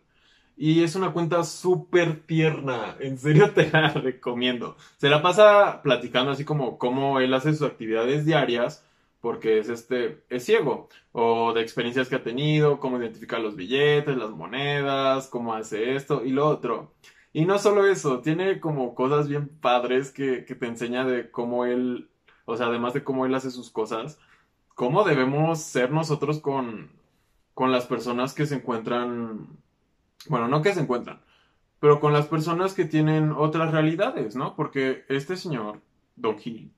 Y 0.56 0.82
es 0.82 0.96
una 0.96 1.12
cuenta 1.12 1.44
súper 1.44 2.20
tierna. 2.20 2.96
En 3.00 3.18
serio 3.18 3.50
te 3.54 3.70
la 3.70 3.90
recomiendo. 3.90 4.78
Se 4.96 5.10
la 5.10 5.20
pasa 5.20 5.82
platicando 5.82 6.30
así 6.30 6.46
como 6.46 6.78
cómo 6.78 7.20
él 7.20 7.34
hace 7.34 7.52
sus 7.52 7.68
actividades 7.68 8.24
diarias 8.24 8.82
porque 9.20 9.58
es 9.58 9.68
este 9.68 10.22
es 10.30 10.44
ciego 10.46 10.88
o 11.12 11.52
de 11.52 11.60
experiencias 11.60 12.08
que 12.08 12.16
ha 12.16 12.22
tenido, 12.22 12.80
cómo 12.80 12.98
identifica 12.98 13.38
los 13.38 13.56
billetes, 13.56 14.16
las 14.16 14.30
monedas, 14.30 15.26
cómo 15.26 15.54
hace 15.54 15.96
esto 15.96 16.24
y 16.24 16.30
lo 16.30 16.48
otro. 16.48 16.94
Y 17.34 17.44
no 17.44 17.58
solo 17.58 17.86
eso, 17.86 18.20
tiene 18.20 18.58
como 18.58 18.94
cosas 18.94 19.28
bien 19.28 19.48
padres 19.48 20.10
que, 20.12 20.46
que 20.46 20.54
te 20.54 20.66
enseña 20.66 21.04
de 21.04 21.30
cómo 21.30 21.66
él, 21.66 22.08
o 22.48 22.56
sea, 22.56 22.66
además 22.68 22.94
de 22.94 23.04
cómo 23.04 23.26
él 23.26 23.34
hace 23.34 23.50
sus 23.50 23.70
cosas, 23.70 24.18
cómo 24.74 25.04
debemos 25.04 25.60
ser 25.60 25.90
nosotros 25.90 26.40
con, 26.40 26.90
con 27.52 27.72
las 27.72 27.84
personas 27.84 28.32
que 28.32 28.46
se 28.46 28.54
encuentran, 28.54 29.48
bueno, 30.28 30.48
no 30.48 30.62
que 30.62 30.72
se 30.72 30.80
encuentran, 30.80 31.20
pero 31.78 32.00
con 32.00 32.14
las 32.14 32.26
personas 32.26 32.72
que 32.72 32.86
tienen 32.86 33.32
otras 33.32 33.70
realidades, 33.70 34.34
¿no? 34.34 34.56
Porque 34.56 35.04
este 35.08 35.36
señor, 35.36 35.82
Don 36.16 36.38
Gil, 36.38 36.72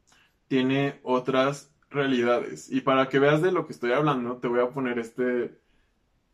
tiene 0.49 0.99
otras 1.05 1.73
realidades. 1.89 2.69
Y 2.71 2.81
para 2.81 3.09
que 3.09 3.21
veas 3.21 3.41
de 3.41 3.53
lo 3.53 3.67
que 3.67 3.73
estoy 3.73 3.93
hablando, 3.93 4.39
te 4.39 4.49
voy 4.49 4.61
a 4.61 4.71
poner 4.71 4.99
este. 4.99 5.57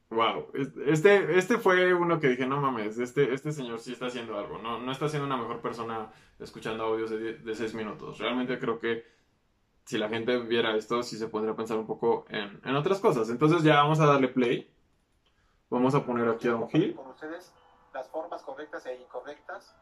Wow, 0.08 0.46
este, 0.86 1.36
este 1.36 1.58
fue 1.58 1.92
uno 1.92 2.20
que 2.20 2.28
dije, 2.28 2.46
no 2.46 2.60
mames, 2.60 2.98
este, 2.98 3.34
este 3.34 3.52
señor 3.52 3.80
sí 3.80 3.92
está 3.92 4.06
haciendo 4.06 4.38
algo, 4.38 4.58
no, 4.58 4.78
no 4.78 4.92
está 4.92 5.08
siendo 5.08 5.26
una 5.26 5.36
mejor 5.36 5.60
persona 5.60 6.10
escuchando 6.38 6.84
audios 6.84 7.10
de, 7.10 7.34
de 7.34 7.54
seis 7.56 7.74
minutos. 7.74 8.18
Realmente 8.18 8.58
creo 8.60 8.78
que 8.78 9.15
si 9.86 9.98
la 9.98 10.08
gente 10.08 10.36
viera 10.38 10.74
esto, 10.76 11.02
sí 11.04 11.16
se 11.16 11.28
podría 11.28 11.54
pensar 11.54 11.78
un 11.78 11.86
poco 11.86 12.26
en, 12.28 12.60
en 12.64 12.76
otras 12.76 12.98
cosas. 12.98 13.30
Entonces 13.30 13.62
ya 13.62 13.76
vamos 13.76 14.00
a 14.00 14.06
darle 14.06 14.28
play. 14.28 14.68
Vamos 15.70 15.94
a 15.94 16.04
poner 16.04 16.28
aquí 16.28 16.48
a 16.48 16.56
un 16.56 16.68
Gil. 16.68 16.96
Con 16.96 17.06
ustedes 17.06 17.52
las 17.94 18.08
formas 18.08 18.42
correctas 18.42 18.84
e 18.86 18.96
incorrectas 18.96 19.74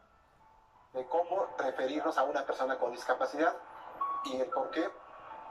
de 0.93 1.05
cómo 1.07 1.47
referirnos 1.57 2.17
a 2.19 2.23
una 2.23 2.45
persona 2.45 2.77
con 2.77 2.91
discapacidad 2.91 3.55
y 4.25 4.37
el 4.37 4.47
por 4.47 4.69
qué 4.69 4.87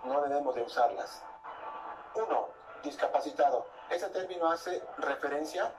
no 0.04 0.22
debemos 0.22 0.54
de 0.54 0.62
usarlas. 0.62 1.22
Uno, 2.14 2.48
discapacitado. 2.84 3.66
Ese 3.90 4.08
término 4.10 4.48
hace 4.48 4.82
referencia 4.98 5.74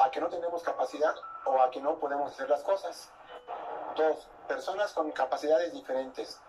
a 0.00 0.10
que 0.10 0.20
no 0.20 0.28
tenemos 0.28 0.62
capacidad 0.64 1.14
o 1.44 1.62
a 1.62 1.70
que 1.70 1.80
no 1.80 1.98
podemos 1.98 2.32
hacer 2.32 2.50
las 2.50 2.62
cosas. 2.62 3.10
Dos, 3.96 4.28
personas 4.48 4.92
con 4.92 5.12
capacidades 5.12 5.72
diferentes. 5.72 6.40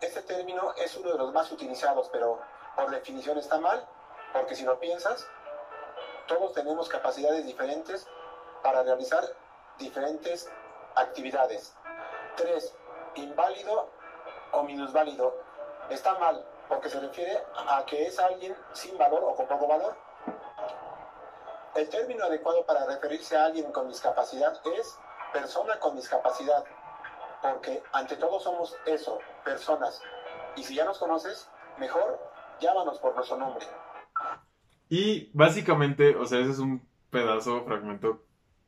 Este 0.00 0.22
término 0.22 0.72
es 0.76 0.96
uno 0.96 1.12
de 1.12 1.18
los 1.18 1.32
más 1.32 1.52
utilizados, 1.52 2.08
pero 2.08 2.40
por 2.74 2.90
definición 2.90 3.36
está 3.36 3.58
mal, 3.58 3.86
porque 4.32 4.54
si 4.54 4.64
lo 4.64 4.80
piensas, 4.80 5.26
todos 6.26 6.54
tenemos 6.54 6.88
capacidades 6.88 7.44
diferentes 7.44 8.06
para 8.62 8.82
realizar 8.82 9.22
diferentes 9.78 10.50
actividades. 10.94 11.74
Tres, 12.36 12.74
inválido 13.16 13.90
o 14.52 14.62
minusválido. 14.62 15.34
Está 15.90 16.18
mal, 16.18 16.46
porque 16.68 16.88
se 16.88 16.98
refiere 16.98 17.44
a 17.68 17.84
que 17.84 18.06
es 18.06 18.18
alguien 18.18 18.56
sin 18.72 18.96
valor 18.96 19.22
o 19.24 19.34
con 19.34 19.46
poco 19.46 19.66
valor. 19.66 19.94
El 21.74 21.88
término 21.90 22.24
adecuado 22.24 22.64
para 22.64 22.86
referirse 22.86 23.36
a 23.36 23.44
alguien 23.44 23.70
con 23.70 23.88
discapacidad 23.88 24.58
es 24.76 24.96
persona 25.32 25.78
con 25.78 25.94
discapacidad, 25.94 26.64
porque 27.42 27.82
ante 27.92 28.16
todo 28.16 28.40
somos 28.40 28.76
eso, 28.86 29.18
personas. 29.44 30.02
Y 30.56 30.62
si 30.62 30.74
ya 30.74 30.84
nos 30.84 30.98
conoces, 30.98 31.48
mejor 31.78 32.18
llámanos 32.60 32.98
por 32.98 33.14
nuestro 33.14 33.36
nombre. 33.36 33.66
Y 34.88 35.30
básicamente, 35.32 36.16
o 36.16 36.26
sea, 36.26 36.40
ese 36.40 36.50
es 36.50 36.58
un 36.58 36.86
pedazo, 37.10 37.64
fragmento 37.64 38.24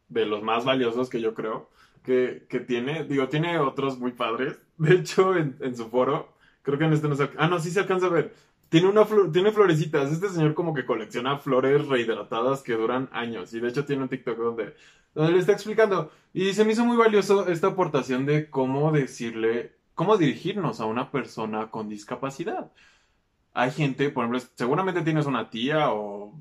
de 0.09 0.27
los 0.27 0.43
más 0.43 0.65
valiosos 0.65 1.09
que 1.09 1.21
yo 1.21 1.35
creo 1.35 1.69
que, 2.05 2.47
que 2.49 2.61
tiene. 2.61 3.05
Digo, 3.05 3.29
tiene 3.29 3.59
otros 3.59 3.99
muy 3.99 4.13
padres. 4.13 4.59
De 4.77 4.95
hecho, 4.95 5.37
en, 5.37 5.57
en 5.61 5.77
su 5.77 5.89
foro 5.89 6.33
Creo 6.63 6.79
que 6.79 6.85
en 6.85 6.93
este 6.93 7.09
no 7.09 7.17
se 7.17 7.29
Ah, 7.37 7.49
no, 7.49 7.59
sí 7.59 7.71
se 7.71 7.81
alcanza 7.81 8.07
a 8.07 8.11
ver. 8.11 8.35
Tiene, 8.73 8.89
una 8.89 9.07
tiene 9.31 9.53
florecitas. 9.53 10.11
Este 10.11 10.31
señor 10.31 10.55
como 10.55 10.73
que 10.73 10.87
colecciona 10.87 11.37
flores 11.37 11.87
rehidratadas 11.89 12.63
que 12.63 12.73
duran 12.73 13.11
años. 13.13 13.53
Y 13.53 13.61
de 13.61 13.69
hecho 13.69 13.85
tiene 13.85 14.03
un 14.03 14.09
TikTok 14.09 14.39
donde, 14.39 14.75
donde 15.15 15.33
le 15.33 15.41
está 15.41 15.53
explicando. 15.53 16.11
Y 16.33 16.55
se 16.55 16.65
me 16.65 16.73
hizo 16.73 16.83
muy 16.87 16.97
valioso 16.97 17.49
esta 17.49 17.67
aportación 17.67 18.25
de 18.25 18.49
cómo 18.49 18.91
decirle, 18.91 19.75
cómo 19.95 20.17
dirigirnos 20.17 20.81
a 20.81 20.87
una 20.87 21.11
persona 21.11 21.71
con 21.71 21.91
discapacidad. 21.91 22.73
Hay 23.53 23.73
gente, 23.73 24.09
por 24.09 24.25
ejemplo, 24.25 24.41
seguramente 24.55 25.03
tienes 25.03 25.27
una 25.27 25.51
tía 25.51 25.93
o 25.93 26.33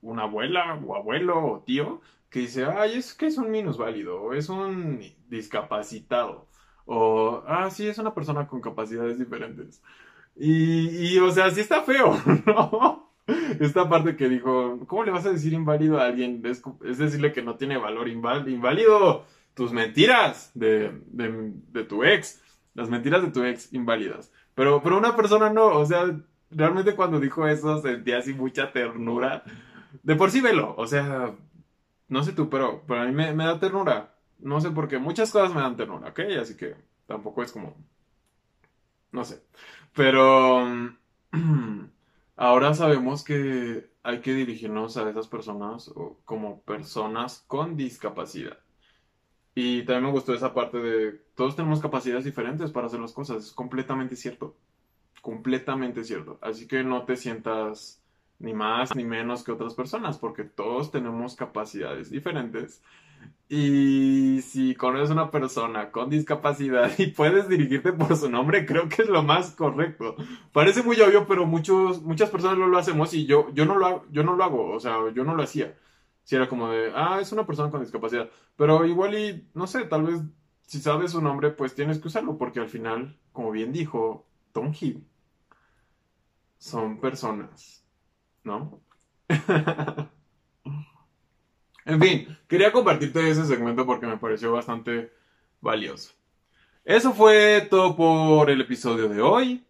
una 0.00 0.22
abuela 0.22 0.80
o 0.86 0.94
abuelo 0.94 1.44
o 1.44 1.60
tío 1.66 2.02
que 2.30 2.38
dice, 2.38 2.66
ay, 2.66 2.98
es 2.98 3.14
que 3.14 3.26
es 3.26 3.36
un 3.36 3.50
minusválido 3.50 4.22
o 4.22 4.32
es 4.32 4.48
un 4.48 5.00
discapacitado. 5.28 6.46
O, 6.86 7.42
ah, 7.48 7.68
sí, 7.68 7.88
es 7.88 7.98
una 7.98 8.14
persona 8.14 8.46
con 8.46 8.60
capacidades 8.60 9.18
diferentes. 9.18 9.82
Y, 10.42 10.88
y 10.88 11.18
o 11.18 11.30
sea, 11.30 11.50
sí 11.50 11.60
está 11.60 11.82
feo, 11.82 12.16
¿no? 12.46 13.10
Esta 13.60 13.88
parte 13.90 14.16
que 14.16 14.26
dijo, 14.26 14.80
¿cómo 14.86 15.04
le 15.04 15.10
vas 15.10 15.26
a 15.26 15.32
decir 15.32 15.52
inválido 15.52 16.00
a 16.00 16.06
alguien? 16.06 16.42
Es, 16.46 16.62
decirle 16.98 17.32
que 17.32 17.42
no 17.42 17.56
tiene 17.56 17.76
valor 17.76 18.08
inválido. 18.08 19.26
Tus 19.52 19.72
mentiras 19.72 20.50
de, 20.54 20.98
de, 21.08 21.52
de, 21.72 21.84
tu 21.84 22.04
ex. 22.04 22.40
Las 22.72 22.88
mentiras 22.88 23.20
de 23.20 23.30
tu 23.30 23.44
ex 23.44 23.70
inválidas. 23.74 24.32
Pero, 24.54 24.82
pero 24.82 24.96
una 24.96 25.14
persona 25.14 25.50
no, 25.50 25.66
o 25.66 25.84
sea, 25.84 26.18
realmente 26.50 26.96
cuando 26.96 27.20
dijo 27.20 27.46
eso 27.46 27.82
sentía 27.82 28.18
así 28.18 28.32
mucha 28.32 28.72
ternura. 28.72 29.44
De 30.02 30.16
por 30.16 30.30
sí 30.30 30.40
velo, 30.40 30.74
o 30.78 30.86
sea, 30.86 31.34
no 32.08 32.24
sé 32.24 32.32
tú, 32.32 32.48
pero, 32.48 32.82
pero 32.86 33.02
a 33.02 33.04
mí 33.04 33.12
me, 33.12 33.34
me 33.34 33.44
da 33.44 33.60
ternura. 33.60 34.14
No 34.38 34.58
sé 34.62 34.70
por 34.70 34.88
qué. 34.88 34.98
Muchas 34.98 35.30
cosas 35.32 35.54
me 35.54 35.60
dan 35.60 35.76
ternura, 35.76 36.08
¿ok? 36.08 36.20
Así 36.40 36.56
que 36.56 36.76
tampoco 37.06 37.42
es 37.42 37.52
como... 37.52 37.76
No 39.12 39.24
sé. 39.24 39.42
Pero... 39.94 40.66
Ahora 42.36 42.72
sabemos 42.72 43.22
que 43.22 43.90
hay 44.02 44.20
que 44.22 44.32
dirigirnos 44.32 44.96
a 44.96 45.10
esas 45.10 45.28
personas 45.28 45.92
como 46.24 46.62
personas 46.62 47.44
con 47.46 47.76
discapacidad. 47.76 48.58
Y 49.54 49.82
también 49.84 50.04
me 50.04 50.10
gustó 50.12 50.32
esa 50.32 50.54
parte 50.54 50.78
de 50.78 51.12
todos 51.34 51.54
tenemos 51.54 51.80
capacidades 51.80 52.24
diferentes 52.24 52.70
para 52.70 52.86
hacer 52.86 52.98
las 52.98 53.12
cosas. 53.12 53.44
Es 53.44 53.52
completamente 53.52 54.16
cierto. 54.16 54.56
Completamente 55.20 56.02
cierto. 56.02 56.38
Así 56.40 56.66
que 56.66 56.82
no 56.82 57.04
te 57.04 57.16
sientas 57.16 58.02
ni 58.38 58.54
más 58.54 58.96
ni 58.96 59.04
menos 59.04 59.44
que 59.44 59.52
otras 59.52 59.74
personas, 59.74 60.16
porque 60.16 60.44
todos 60.44 60.90
tenemos 60.90 61.36
capacidades 61.36 62.10
diferentes 62.10 62.82
y 63.52 64.42
si 64.42 64.76
conoces 64.76 65.10
a 65.10 65.14
una 65.14 65.30
persona 65.32 65.90
con 65.90 66.08
discapacidad 66.08 66.88
y 66.98 67.08
puedes 67.08 67.48
dirigirte 67.48 67.92
por 67.92 68.16
su 68.16 68.30
nombre, 68.30 68.64
creo 68.64 68.88
que 68.88 69.02
es 69.02 69.08
lo 69.08 69.24
más 69.24 69.50
correcto. 69.50 70.14
Parece 70.52 70.84
muy 70.84 71.00
obvio, 71.00 71.26
pero 71.26 71.46
muchos, 71.46 72.00
muchas 72.02 72.30
personas 72.30 72.58
no 72.58 72.68
lo 72.68 72.78
hacemos 72.78 73.12
y 73.12 73.26
yo, 73.26 73.52
yo, 73.52 73.66
no 73.66 73.76
lo 73.76 73.86
hago, 73.86 74.06
yo 74.12 74.22
no 74.22 74.36
lo 74.36 74.44
hago, 74.44 74.70
o 74.70 74.78
sea, 74.78 74.98
yo 75.12 75.24
no 75.24 75.34
lo 75.34 75.42
hacía. 75.42 75.76
Si 76.22 76.36
era 76.36 76.48
como 76.48 76.68
de, 76.68 76.92
ah, 76.94 77.18
es 77.20 77.32
una 77.32 77.44
persona 77.44 77.70
con 77.70 77.80
discapacidad. 77.80 78.30
Pero 78.54 78.86
igual 78.86 79.18
y, 79.18 79.48
no 79.54 79.66
sé, 79.66 79.84
tal 79.84 80.04
vez 80.04 80.20
si 80.62 80.78
sabes 80.80 81.10
su 81.10 81.20
nombre, 81.20 81.50
pues 81.50 81.74
tienes 81.74 81.98
que 81.98 82.06
usarlo, 82.06 82.38
porque 82.38 82.60
al 82.60 82.68
final, 82.68 83.18
como 83.32 83.50
bien 83.50 83.72
dijo 83.72 84.28
Tom 84.52 84.72
Hill, 84.78 85.04
son 86.58 87.00
personas, 87.00 87.84
¿no? 88.44 88.80
En 91.90 92.00
fin, 92.00 92.38
quería 92.46 92.70
compartirte 92.70 93.28
ese 93.28 93.44
segmento 93.44 93.84
porque 93.84 94.06
me 94.06 94.16
pareció 94.16 94.52
bastante 94.52 95.12
valioso. 95.60 96.12
Eso 96.84 97.12
fue 97.12 97.66
todo 97.68 97.96
por 97.96 98.48
el 98.48 98.60
episodio 98.60 99.08
de 99.08 99.20
hoy. 99.20 99.64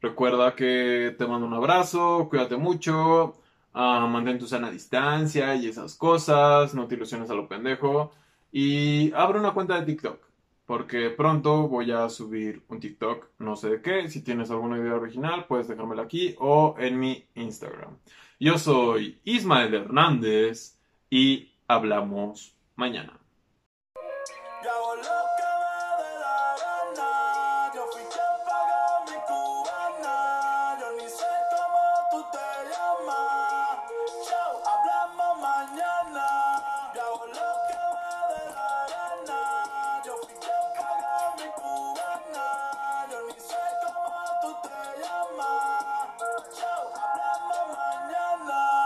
Recuerda 0.00 0.54
que 0.54 1.16
te 1.18 1.26
mando 1.26 1.44
un 1.44 1.54
abrazo, 1.54 2.28
cuídate 2.30 2.56
mucho, 2.56 3.34
uh, 3.74 4.06
mantén 4.06 4.38
tu 4.38 4.46
sana 4.46 4.70
distancia 4.70 5.56
y 5.56 5.66
esas 5.66 5.96
cosas, 5.96 6.74
no 6.74 6.86
te 6.86 6.94
ilusiones 6.94 7.28
a 7.28 7.34
lo 7.34 7.48
pendejo. 7.48 8.12
Y 8.52 9.12
abre 9.12 9.40
una 9.40 9.52
cuenta 9.52 9.80
de 9.80 9.86
TikTok, 9.86 10.20
porque 10.64 11.10
pronto 11.10 11.66
voy 11.66 11.90
a 11.90 12.08
subir 12.08 12.62
un 12.68 12.78
TikTok, 12.78 13.30
no 13.40 13.56
sé 13.56 13.68
de 13.68 13.82
qué. 13.82 14.08
Si 14.08 14.22
tienes 14.22 14.48
alguna 14.52 14.78
idea 14.78 14.94
original, 14.94 15.46
puedes 15.48 15.66
dejármela 15.66 16.02
aquí 16.02 16.36
o 16.38 16.76
en 16.78 17.00
mi 17.00 17.26
Instagram. 17.34 17.96
Yo 18.38 18.58
soy 18.58 19.18
Ismael 19.24 19.74
Hernández 19.74 20.78
y 21.12 21.52
hablamos 21.68 22.56
mañana. 22.74 23.21